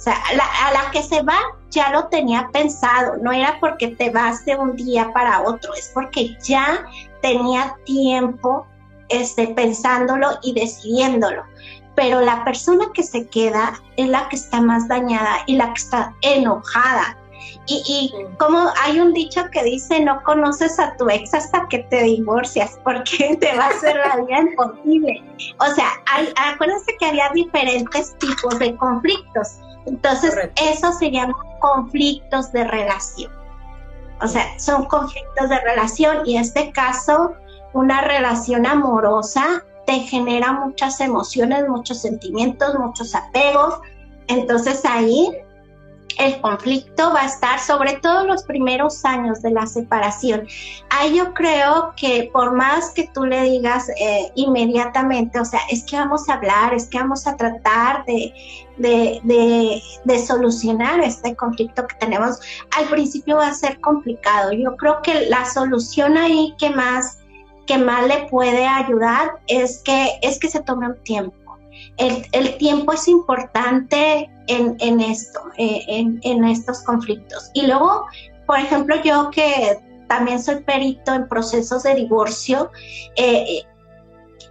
O 0.00 0.02
sea, 0.02 0.14
a 0.14 0.72
la 0.72 0.90
que 0.92 1.02
se 1.02 1.22
va 1.22 1.38
ya 1.68 1.90
lo 1.90 2.08
tenía 2.08 2.48
pensado, 2.52 3.18
no 3.18 3.32
era 3.32 3.58
porque 3.60 3.88
te 3.88 4.08
vas 4.08 4.44
de 4.46 4.56
un 4.56 4.74
día 4.74 5.12
para 5.12 5.42
otro, 5.42 5.74
es 5.74 5.90
porque 5.92 6.36
ya 6.42 6.86
tenía 7.20 7.76
tiempo 7.84 8.66
este, 9.10 9.48
pensándolo 9.48 10.38
y 10.42 10.54
decidiéndolo 10.54 11.44
pero 12.00 12.22
la 12.22 12.42
persona 12.44 12.86
que 12.94 13.02
se 13.02 13.26
queda 13.26 13.74
es 13.96 14.08
la 14.08 14.26
que 14.30 14.36
está 14.36 14.62
más 14.62 14.88
dañada 14.88 15.42
y 15.46 15.56
la 15.56 15.66
que 15.74 15.82
está 15.82 16.14
enojada. 16.22 17.14
Y, 17.66 18.12
como 18.38 18.70
hay 18.82 18.98
un 19.00 19.12
dicho 19.12 19.42
que 19.52 19.62
dice, 19.62 20.00
no 20.00 20.22
conoces 20.24 20.78
a 20.78 20.96
tu 20.96 21.08
ex 21.08 21.34
hasta 21.34 21.68
que 21.68 21.80
te 21.90 22.02
divorcias, 22.02 22.78
porque 22.84 23.36
te 23.40 23.56
va 23.56 23.66
a 23.66 23.68
hacer 23.68 23.96
la 23.96 24.16
vida 24.24 24.38
imposible. 24.40 25.22
O 25.58 25.74
sea, 25.74 25.90
hay, 26.06 26.32
acuérdense 26.36 26.96
que 26.98 27.06
había 27.06 27.30
diferentes 27.34 28.16
tipos 28.18 28.58
de 28.58 28.74
conflictos. 28.76 29.58
Entonces, 29.86 30.34
eso 30.56 30.92
se 30.92 31.10
llama 31.10 31.34
conflictos 31.60 32.52
de 32.52 32.64
relación. 32.64 33.32
O 34.22 34.28
sea, 34.28 34.58
son 34.58 34.84
conflictos 34.84 35.48
de 35.48 35.60
relación 35.60 36.18
y 36.26 36.36
en 36.36 36.42
este 36.42 36.72
caso, 36.72 37.34
una 37.72 38.02
relación 38.02 38.66
amorosa 38.66 39.64
te 39.86 40.00
genera 40.00 40.52
muchas 40.52 41.00
emociones, 41.00 41.68
muchos 41.68 42.00
sentimientos, 42.00 42.78
muchos 42.78 43.14
apegos. 43.14 43.80
Entonces 44.28 44.84
ahí 44.84 45.32
el 46.18 46.40
conflicto 46.40 47.12
va 47.12 47.22
a 47.22 47.26
estar 47.26 47.60
sobre 47.60 47.94
todo 47.94 48.26
los 48.26 48.44
primeros 48.44 49.04
años 49.04 49.42
de 49.42 49.50
la 49.50 49.66
separación. 49.66 50.46
Ahí 50.90 51.16
yo 51.16 51.32
creo 51.34 51.92
que 51.96 52.30
por 52.32 52.52
más 52.52 52.90
que 52.90 53.08
tú 53.14 53.24
le 53.24 53.42
digas 53.42 53.88
eh, 53.90 54.30
inmediatamente, 54.34 55.40
o 55.40 55.44
sea, 55.44 55.60
es 55.70 55.84
que 55.84 55.96
vamos 55.96 56.28
a 56.28 56.34
hablar, 56.34 56.74
es 56.74 56.86
que 56.86 56.98
vamos 56.98 57.26
a 57.26 57.36
tratar 57.36 58.04
de, 58.04 58.32
de, 58.76 59.82
de, 60.04 60.26
solucionar 60.26 61.00
este 61.00 61.36
conflicto 61.36 61.86
que 61.86 61.96
tenemos, 61.96 62.40
al 62.76 62.86
principio 62.86 63.36
va 63.36 63.48
a 63.48 63.54
ser 63.54 63.80
complicado. 63.80 64.52
Yo 64.52 64.76
creo 64.76 65.00
que 65.02 65.26
la 65.26 65.44
solución 65.44 66.16
ahí 66.16 66.54
que 66.58 66.70
más 66.70 67.18
que 67.66 67.78
más 67.78 68.04
le 68.08 68.26
puede 68.26 68.66
ayudar 68.66 69.38
es 69.46 69.80
que, 69.84 70.18
es 70.22 70.40
que 70.40 70.48
se 70.48 70.60
tome 70.60 70.88
un 70.88 71.00
tiempo. 71.04 71.39
El, 72.00 72.56
tiempo 72.56 72.92
es 72.92 73.06
importante 73.08 74.30
en, 74.48 75.00
esto, 75.00 75.40
eh, 75.58 75.84
en, 75.86 76.44
estos 76.44 76.82
conflictos. 76.82 77.50
Y 77.54 77.66
luego 77.66 78.06
por 78.50 78.58
ejemplo, 78.58 78.96
yo 79.04 79.30
que 79.30 79.78
también 80.08 80.42
soy 80.42 80.64
perito 80.64 81.14
en 81.14 81.28
procesos 81.28 81.84
de 81.84 81.94
divorcio, 81.94 82.72
eh, 83.14 83.62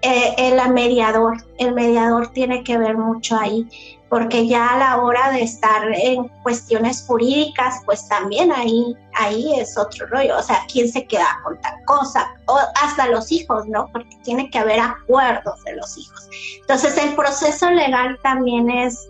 eh, 0.02 0.36
el 0.38 0.72
mediador, 0.72 1.38
el 1.58 1.74
mediador 1.74 2.32
tiene 2.32 2.64
que 2.64 2.78
ver 2.78 2.98
mucho 2.98 3.38
ahí, 3.38 3.68
porque 4.10 4.48
ya 4.48 4.74
a 4.74 4.78
la 4.78 4.98
hora 5.02 5.32
de 5.32 5.44
estar 5.44 5.88
en 5.94 6.28
cuestiones 6.42 7.04
jurídicas, 7.06 7.82
pues 7.86 8.08
también 8.08 8.52
ahí, 8.52 8.96
ahí 9.14 9.60
es 9.60 9.78
otro 9.78 10.08
rollo, 10.08 10.38
o 10.38 10.42
sea, 10.42 10.62
quién 10.72 10.92
se 10.92 11.06
queda 11.06 11.40
con 11.44 11.60
tal 11.62 11.76
cosa, 11.86 12.34
o 12.48 12.58
hasta 12.82 13.08
los 13.08 13.32
hijos, 13.32 13.68
¿no? 13.68 13.88
Porque 13.92 14.18
tiene 14.24 14.50
que 14.50 14.60
haber 14.60 14.80
acuerdos 14.80 15.64
de 15.64 15.76
los 15.76 15.98
hijos. 15.98 16.30
Entonces 16.62 16.98
el 16.98 17.16
proceso 17.16 17.70
legal 17.70 18.18
también 18.24 18.70
es, 18.70 19.08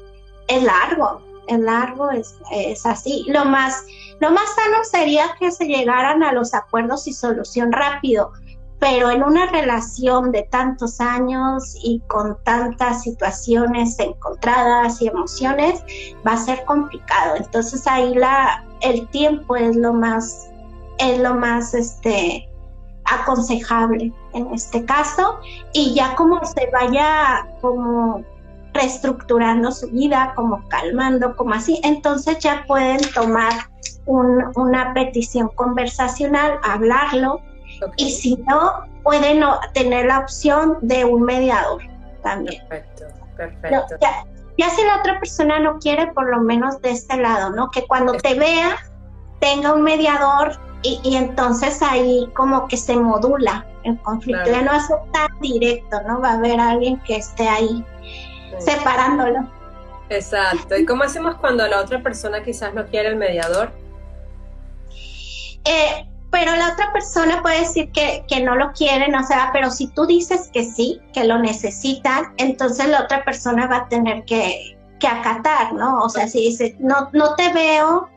es 0.47 0.63
largo, 0.63 1.21
es 1.47 1.59
largo, 1.59 2.09
es, 2.11 2.35
es 2.51 2.85
así. 2.85 3.25
Lo 3.27 3.45
más, 3.45 3.85
lo 4.19 4.31
más 4.31 4.49
sano 4.55 4.83
sería 4.83 5.35
que 5.39 5.51
se 5.51 5.65
llegaran 5.65 6.23
a 6.23 6.33
los 6.33 6.53
acuerdos 6.53 7.07
y 7.07 7.13
solución 7.13 7.71
rápido, 7.71 8.33
pero 8.79 9.11
en 9.11 9.23
una 9.23 9.47
relación 9.47 10.31
de 10.31 10.43
tantos 10.43 11.01
años 11.01 11.75
y 11.83 12.01
con 12.07 12.37
tantas 12.43 13.03
situaciones 13.03 13.99
encontradas 13.99 15.01
y 15.01 15.07
emociones 15.07 15.83
va 16.25 16.33
a 16.33 16.37
ser 16.37 16.63
complicado. 16.65 17.35
Entonces 17.35 17.85
ahí 17.87 18.13
la 18.13 18.65
el 18.81 19.07
tiempo 19.09 19.55
es 19.55 19.75
lo 19.75 19.93
más 19.93 20.49
es 20.97 21.19
lo 21.19 21.35
más 21.35 21.73
este 21.73 22.49
aconsejable 23.05 24.13
en 24.33 24.53
este 24.53 24.85
caso 24.85 25.39
y 25.73 25.93
ya 25.93 26.15
como 26.15 26.43
se 26.45 26.69
vaya 26.71 27.47
como 27.61 28.23
reestructurando 28.73 29.71
su 29.71 29.89
vida, 29.89 30.33
como 30.35 30.67
calmando, 30.67 31.35
como 31.35 31.53
así, 31.55 31.81
entonces 31.83 32.37
ya 32.39 32.63
pueden 32.67 32.99
tomar 33.13 33.51
una 34.05 34.93
petición 34.93 35.49
conversacional, 35.55 36.59
hablarlo, 36.63 37.41
y 37.97 38.11
si 38.11 38.35
no, 38.47 38.85
pueden 39.03 39.43
tener 39.73 40.05
la 40.05 40.19
opción 40.19 40.77
de 40.81 41.05
un 41.05 41.23
mediador 41.23 41.81
también. 42.23 42.61
Perfecto, 42.67 43.05
perfecto. 43.35 43.95
ya, 44.57 44.69
si 44.69 44.83
la 44.83 44.97
otra 44.97 45.19
persona 45.19 45.59
no 45.59 45.79
quiere, 45.79 46.07
por 46.07 46.29
lo 46.29 46.41
menos 46.41 46.81
de 46.81 46.91
este 46.91 47.17
lado, 47.17 47.51
¿no? 47.51 47.71
Que 47.71 47.85
cuando 47.87 48.13
te 48.13 48.33
vea, 48.35 48.77
tenga 49.39 49.73
un 49.73 49.83
mediador 49.83 50.59
y, 50.81 51.15
entonces 51.15 51.81
ahí 51.81 52.29
como 52.35 52.67
que 52.67 52.77
se 52.77 52.95
modula 52.95 53.65
el 53.83 53.99
conflicto. 54.01 54.49
Ya 54.49 54.61
no 54.61 54.73
es 54.73 54.87
tan 55.11 55.39
directo, 55.41 56.01
¿no? 56.03 56.21
Va 56.21 56.31
a 56.31 56.33
haber 56.33 56.59
alguien 56.59 56.99
que 57.01 57.17
esté 57.17 57.47
ahí 57.47 57.85
separándolo. 58.59 59.47
Exacto. 60.09 60.77
¿Y 60.77 60.85
cómo 60.85 61.03
hacemos 61.03 61.35
cuando 61.35 61.67
la 61.67 61.81
otra 61.81 62.01
persona 62.01 62.43
quizás 62.43 62.73
no 62.73 62.85
quiere 62.85 63.09
el 63.09 63.15
mediador? 63.15 63.71
Eh, 65.65 66.09
pero 66.31 66.55
la 66.55 66.73
otra 66.73 66.91
persona 66.93 67.41
puede 67.41 67.61
decir 67.61 67.91
que, 67.91 68.43
no 68.43 68.55
lo 68.55 68.71
quieren, 68.73 69.15
o 69.15 69.23
sea, 69.23 69.49
pero 69.51 69.71
si 69.71 69.87
tú 69.87 70.05
dices 70.05 70.49
que 70.53 70.63
sí, 70.63 71.01
que 71.13 71.23
lo 71.23 71.39
necesitan, 71.39 72.33
entonces 72.37 72.87
la 72.87 73.03
otra 73.03 73.23
persona 73.23 73.67
va 73.67 73.77
a 73.77 73.89
tener 73.89 74.23
que, 74.25 74.75
acatar, 75.01 75.73
¿no? 75.73 75.99
O 75.99 76.09
sea, 76.09 76.27
si 76.27 76.41
dice, 76.41 76.75
no, 76.79 77.09
no 77.13 77.33
te 77.35 77.53
veo, 77.53 78.09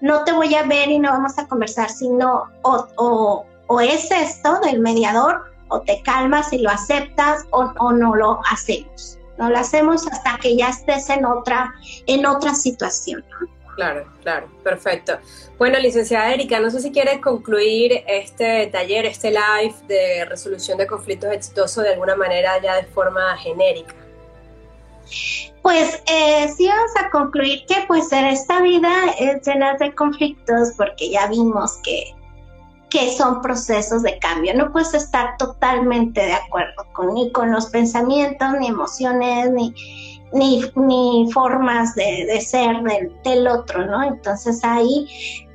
no 0.00 0.24
te 0.24 0.32
voy 0.32 0.54
a 0.54 0.62
ver 0.62 0.90
y 0.90 0.98
no 0.98 1.10
vamos 1.10 1.38
a 1.38 1.46
conversar, 1.46 1.90
sino 1.90 2.44
o, 2.62 2.86
o, 2.96 3.46
o 3.66 3.80
es 3.80 4.10
esto 4.10 4.58
del 4.60 4.80
mediador, 4.80 5.52
o 5.68 5.82
te 5.82 6.00
calmas 6.02 6.50
y 6.54 6.58
lo 6.60 6.70
aceptas, 6.70 7.44
o, 7.50 7.70
o 7.78 7.92
no 7.92 8.16
lo 8.16 8.40
hacemos. 8.50 9.18
No 9.36 9.50
lo 9.50 9.58
hacemos 9.58 10.06
hasta 10.08 10.38
que 10.38 10.56
ya 10.56 10.70
estés 10.70 11.10
en 11.10 11.26
otra, 11.26 11.74
en 12.06 12.24
otra 12.24 12.54
situación, 12.54 13.22
¿no? 13.30 13.59
Claro, 13.80 14.04
claro, 14.20 14.46
perfecto. 14.62 15.14
Bueno, 15.56 15.78
licenciada 15.78 16.34
Erika, 16.34 16.60
no 16.60 16.70
sé 16.70 16.82
si 16.82 16.92
quieres 16.92 17.18
concluir 17.20 18.04
este 18.06 18.66
taller, 18.66 19.06
este 19.06 19.30
live 19.30 19.74
de 19.88 20.26
resolución 20.26 20.76
de 20.76 20.86
conflictos 20.86 21.32
exitosos 21.32 21.84
de 21.84 21.94
alguna 21.94 22.14
manera 22.14 22.60
ya 22.60 22.76
de 22.76 22.84
forma 22.84 23.34
genérica. 23.38 23.94
Pues 25.62 26.02
eh, 26.12 26.52
sí 26.54 26.68
vamos 26.68 26.90
a 27.02 27.08
concluir 27.08 27.64
que 27.64 27.76
pues 27.88 28.12
en 28.12 28.26
esta 28.26 28.60
vida 28.60 28.92
es 29.18 29.46
llena 29.46 29.72
de 29.78 29.94
conflictos 29.94 30.74
porque 30.76 31.08
ya 31.08 31.26
vimos 31.28 31.78
que, 31.82 32.04
que 32.90 33.10
son 33.16 33.40
procesos 33.40 34.02
de 34.02 34.18
cambio. 34.18 34.52
No 34.52 34.70
puedes 34.72 34.92
estar 34.92 35.38
totalmente 35.38 36.20
de 36.20 36.34
acuerdo 36.34 36.84
con, 36.92 37.14
ni 37.14 37.32
con 37.32 37.50
los 37.50 37.70
pensamientos, 37.70 38.52
ni 38.60 38.66
emociones, 38.66 39.50
ni, 39.52 39.74
ni, 40.32 40.62
ni 40.74 41.30
formas 41.32 41.94
de, 41.94 42.26
de 42.26 42.40
ser 42.40 42.82
del, 42.82 43.12
del, 43.24 43.48
otro, 43.48 43.86
¿no? 43.86 44.02
Entonces 44.02 44.60
ahí 44.64 45.06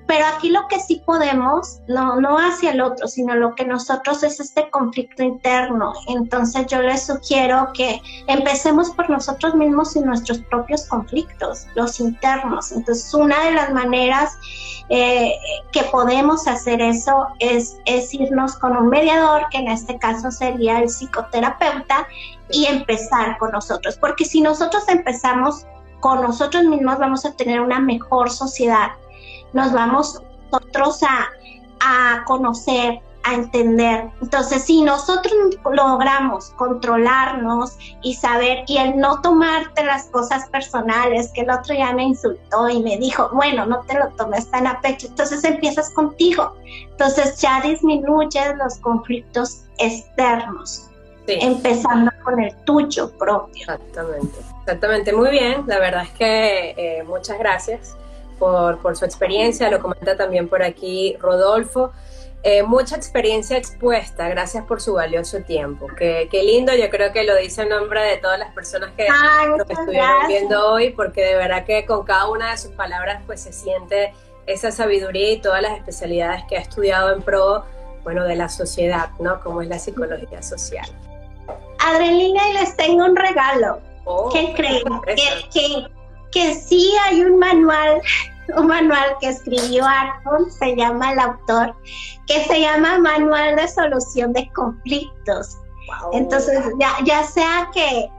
pero 0.08 0.26
aquí 0.28 0.50
lo 0.50 0.68
que 0.68 0.80
sí 0.80 1.02
podemos, 1.06 1.82
no, 1.88 2.22
no 2.22 2.38
hacia 2.38 2.72
el 2.72 2.82
otro, 2.82 3.08
sino 3.08 3.34
lo 3.36 3.56
que 3.56 3.66
nosotros 3.66 4.22
es 4.24 4.40
este 4.40 4.70
conflicto 4.70 5.24
interno. 5.24 5.94
Entonces 6.08 6.68
yo 6.68 6.82
les 6.82 7.08
sugiero 7.08 7.70
que 7.74 8.02
empecemos 8.28 8.92
por 8.92 9.10
nosotros 9.10 9.56
mismos 9.56 9.96
y 9.96 10.02
nuestros 10.02 10.40
propios 10.50 10.86
conflictos, 10.88 11.66
los 11.74 12.00
internos. 12.00 12.72
Entonces 12.72 13.12
una 13.16 13.46
de 13.46 13.52
las 13.54 13.74
maneras 13.74 14.38
eh, 14.90 15.34
que 15.72 15.82
podemos 15.86 16.48
hacer 16.48 16.82
eso 16.82 17.28
es, 17.40 17.78
es 17.86 18.14
irnos 18.14 18.56
con 18.58 18.78
un 18.78 18.90
mediador, 18.90 19.48
que 19.50 19.58
en 19.58 19.70
este 19.70 19.98
caso 19.98 20.30
sería 20.30 20.80
el 20.80 20.90
psicoterapeuta, 20.90 22.08
y 22.52 22.66
empezar 22.66 23.38
con 23.38 23.52
nosotros. 23.52 23.98
Porque 24.00 24.26
si 24.26 24.42
nosotros 24.42 24.84
empezamos 24.88 25.66
con 26.00 26.22
nosotros 26.22 26.64
mismos, 26.66 27.00
vamos 27.00 27.26
a 27.26 27.32
tener 27.34 27.60
una 27.60 27.80
mejor 27.80 28.30
sociedad 28.30 28.92
nos 29.56 29.72
vamos 29.72 30.22
nosotros 30.52 31.00
a, 31.02 32.24
conocer, 32.26 33.00
a 33.24 33.36
entender. 33.36 34.10
Entonces, 34.22 34.64
si 34.64 34.84
nosotros 34.84 35.34
logramos 35.72 36.50
controlarnos 36.58 37.78
y 38.02 38.16
saber, 38.16 38.64
y 38.68 38.78
el 38.78 38.98
no 38.98 39.22
tomarte 39.22 39.84
las 39.84 40.08
cosas 40.08 40.48
personales, 40.50 41.32
que 41.34 41.42
el 41.42 41.52
otro 41.52 41.74
ya 41.74 41.94
me 41.94 42.04
insultó 42.04 42.70
y 42.70 42.82
me 42.84 42.98
dijo, 42.98 43.30
bueno, 43.34 43.66
no 43.66 43.82
te 43.82 43.98
lo 43.98 44.10
tomes 44.18 44.50
tan 44.52 44.68
a 44.68 44.82
pecho, 44.82 45.08
entonces 45.08 45.44
empiezas 45.44 45.90
contigo. 45.92 46.54
Entonces 46.92 47.40
ya 47.40 47.62
disminuyes 47.62 48.58
los 48.58 48.78
conflictos 48.80 49.64
externos. 49.78 50.90
Empezando 51.28 52.12
con 52.24 52.40
el 52.42 52.56
tuyo 52.64 53.12
propio. 53.18 53.62
Exactamente, 53.62 54.40
exactamente. 54.62 55.14
Muy 55.14 55.32
bien, 55.32 55.64
la 55.68 55.80
verdad 55.80 56.04
es 56.04 56.12
que 56.12 56.70
eh, 56.78 57.04
muchas 57.04 57.40
gracias 57.40 57.96
por, 58.40 58.96
su 58.96 59.06
experiencia, 59.06 59.70
lo 59.70 59.82
comenta 59.82 60.16
también 60.16 60.48
por 60.48 60.62
aquí 60.64 61.16
Rodolfo. 61.20 61.92
Eh, 62.44 62.62
mucha 62.62 62.96
experiencia 62.96 63.58
expuesta, 63.58 64.30
gracias 64.30 64.64
por 64.66 64.80
su 64.80 64.94
valioso 64.94 65.42
tiempo. 65.42 65.88
Qué, 65.98 66.28
qué, 66.30 66.44
lindo, 66.44 66.76
yo 66.76 66.92
creo 66.92 67.12
que 67.12 67.24
lo 67.24 67.36
dice 67.36 67.64
en 67.64 67.70
nombre 67.70 68.04
de 68.04 68.18
todas 68.18 68.38
las 68.38 68.54
personas 68.54 68.92
que 68.96 69.08
nos 69.48 69.68
estuvieron 69.68 70.28
viendo 70.28 70.72
hoy, 70.72 70.92
porque 70.92 71.24
de 71.24 71.36
verdad 71.36 71.66
que 71.66 71.88
con 71.88 72.06
cada 72.06 72.30
una 72.30 72.52
de 72.52 72.58
sus 72.58 72.72
palabras 72.72 73.24
pues 73.26 73.42
se 73.42 73.52
siente 73.52 74.14
esa 74.46 74.72
sabiduría 74.72 75.32
y 75.32 75.38
todas 75.42 75.62
las 75.62 75.78
especialidades 75.78 76.44
que 76.48 76.58
ha 76.58 76.62
estudiado 76.62 77.14
en 77.14 77.24
pro, 77.24 77.66
bueno, 78.04 78.24
de 78.26 78.36
la 78.36 78.50
sociedad, 78.50 79.10
¿no? 79.20 79.42
Como 79.42 79.64
es 79.64 79.68
la 79.68 79.80
psicología 79.80 80.44
social. 80.44 80.86
Adrenalina, 81.86 82.50
y 82.50 82.54
les 82.54 82.76
tengo 82.78 83.06
un 83.06 83.16
regalo. 83.16 83.80
Oh, 84.06 84.30
¿Qué 84.32 84.54
creen? 84.56 84.84
Que, 85.52 85.88
que 86.32 86.56
sí 86.56 86.94
hay 87.04 87.22
un 87.22 87.40
manual, 87.40 88.02
un 88.58 88.68
manual 88.68 89.16
que 89.20 89.30
escribió 89.30 89.86
Arthur, 89.86 90.52
se 90.52 90.76
llama 90.76 91.14
el 91.14 91.20
autor, 91.20 91.76
que 92.28 92.44
se 92.44 92.62
llama 92.62 93.00
Manual 93.00 93.56
de 93.56 93.68
Solución 93.68 94.34
de 94.34 94.50
Conflictos. 94.54 95.58
Entonces, 96.14 96.64
ya, 96.80 96.92
ya 97.04 97.24
sea 97.24 97.70
que, 97.74 98.10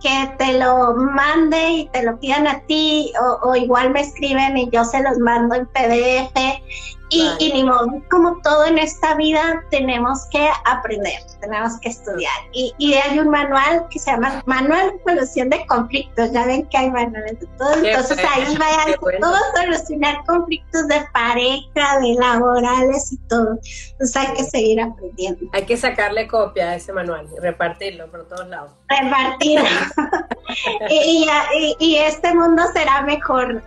que 0.00 0.34
te 0.38 0.58
lo 0.58 0.94
mande 0.94 1.70
y 1.70 1.88
te 1.88 2.02
lo 2.04 2.18
pidan 2.18 2.46
a 2.46 2.60
ti, 2.66 3.12
o, 3.20 3.48
o, 3.48 3.56
igual 3.56 3.90
me 3.90 4.02
escriben 4.02 4.56
y 4.56 4.70
yo 4.70 4.84
se 4.84 5.02
los 5.02 5.18
mando 5.18 5.56
en 5.56 5.66
PDF, 5.66 6.62
y, 7.10 7.52
ni 7.52 7.64
modo, 7.64 8.02
como 8.10 8.40
todo 8.42 8.66
en 8.66 8.78
esta 8.78 9.14
vida, 9.14 9.64
tenemos 9.70 10.26
que 10.30 10.48
aprender, 10.64 11.20
tenemos 11.40 11.78
que 11.80 11.88
estudiar. 11.88 12.32
Y, 12.52 12.74
y, 12.78 12.94
hay 12.94 13.18
un 13.18 13.28
manual 13.30 13.86
que 13.90 13.98
se 13.98 14.10
llama 14.10 14.42
Manual 14.46 14.92
de 14.92 15.12
Solución 15.12 15.48
de 15.48 15.64
Conflictos. 15.66 16.32
Ya 16.32 16.44
ven 16.46 16.66
que 16.66 16.76
hay 16.76 16.90
manuales 16.90 17.40
de 17.40 17.46
todo. 17.58 17.74
Entonces 17.82 18.18
ahí 18.18 18.56
vayan 18.56 18.94
todos 19.20 19.40
solucionar 19.54 20.24
conflictos 20.26 20.88
de 20.88 21.00
pareja, 21.12 22.00
de 22.00 22.14
laborales 22.14 23.12
y 23.12 23.16
todo. 23.28 23.58
Entonces 23.92 24.16
hay 24.16 24.34
que 24.34 24.44
seguir 24.44 24.80
aprendiendo. 24.80 25.46
Hay 25.52 25.64
que 25.64 25.76
sacarle 25.76 26.28
copia 26.28 26.70
a 26.70 26.76
ese 26.76 26.92
manual 26.92 27.26
y 27.34 27.40
repartirlo 27.40 28.10
por 28.10 28.28
todos 28.28 28.46
lados. 28.48 28.72
Repartirlo. 28.88 29.68
y, 30.90 31.26
y, 31.54 31.76
y 31.78 31.96
este 31.96 32.34
mundo 32.34 32.62
será 32.74 33.02
mejor. 33.02 33.62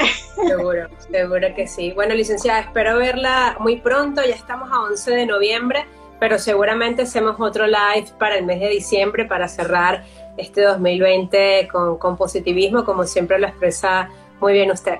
Seguro, 0.47 0.88
seguro 1.12 1.47
que 1.56 1.67
sí. 1.67 1.91
Bueno, 1.91 2.13
licenciada, 2.13 2.62
espero 2.62 2.97
verla 2.97 3.31
muy 3.60 3.78
pronto, 3.78 4.22
ya 4.24 4.36
estamos 4.36 4.72
a 4.72 4.82
11 4.82 5.12
de 5.12 5.26
noviembre, 5.26 5.86
pero 6.20 6.38
seguramente 6.39 7.04
hacemos 7.04 7.36
otro 7.39 7.65
live 7.65 8.08
para 8.20 8.38
el 8.38 8.46
mes 8.46 8.60
de 8.60 8.70
diciembre 8.70 9.26
para 9.26 9.48
cerrar 9.48 10.04
este 10.38 10.62
2020 10.62 11.67
con, 11.72 11.98
con 11.98 12.17
positivismo, 12.17 12.84
como 12.84 13.04
siempre 13.06 13.39
lo 13.39 13.48
expresa 13.48 14.10
muy 14.39 14.54
bien 14.54 14.72
usted. 14.72 15.00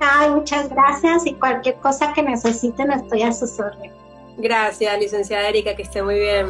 Ay, 0.00 0.30
muchas 0.30 0.68
gracias 0.68 1.26
y 1.26 1.34
cualquier 1.34 1.76
cosa 1.76 2.12
que 2.12 2.22
necesiten 2.22 2.92
estoy 2.92 3.22
a 3.22 3.32
sus 3.32 3.58
órdenes. 3.58 3.92
Gracias, 4.36 4.98
licenciada 4.98 5.48
Erika, 5.48 5.74
que 5.74 5.82
esté 5.82 6.02
muy 6.02 6.18
bien. 6.18 6.46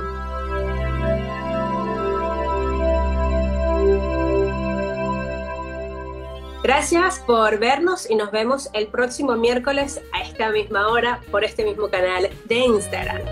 Gracias 6.66 7.20
por 7.20 7.60
vernos 7.60 8.10
y 8.10 8.16
nos 8.16 8.32
vemos 8.32 8.70
el 8.72 8.88
próximo 8.88 9.36
miércoles 9.36 10.00
a 10.12 10.22
esta 10.22 10.50
misma 10.50 10.88
hora 10.88 11.20
por 11.30 11.44
este 11.44 11.64
mismo 11.64 11.88
canal 11.88 12.28
de 12.46 12.56
Instagram. 12.56 13.22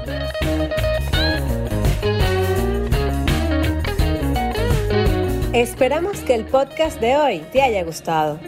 Esperamos 5.52 6.20
que 6.20 6.36
el 6.36 6.44
podcast 6.44 7.00
de 7.00 7.16
hoy 7.16 7.38
te 7.52 7.60
haya 7.60 7.82
gustado. 7.82 8.38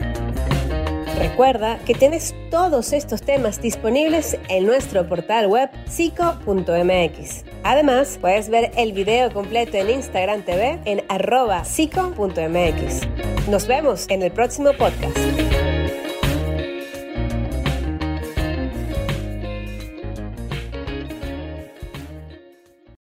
Recuerda 1.19 1.79
que 1.87 1.95
tienes 1.95 2.35
todos 2.51 2.93
estos 2.93 3.23
temas 3.23 3.61
disponibles 3.61 4.39
en 4.49 4.67
nuestro 4.67 5.09
portal 5.09 5.47
web 5.47 5.71
psico.mx. 5.89 7.45
Además, 7.63 8.19
puedes 8.21 8.49
ver 8.49 8.71
el 8.77 8.93
video 8.93 9.33
completo 9.33 9.77
en 9.77 9.91
Instagram 9.91 10.43
TV 10.43 10.79
en 10.85 11.03
arroba 11.09 11.65
psico.mx. 11.65 13.01
Nos 13.49 13.67
vemos 13.67 14.07
en 14.09 14.23
el 14.23 14.31
próximo 14.31 14.73
podcast. 14.73 15.46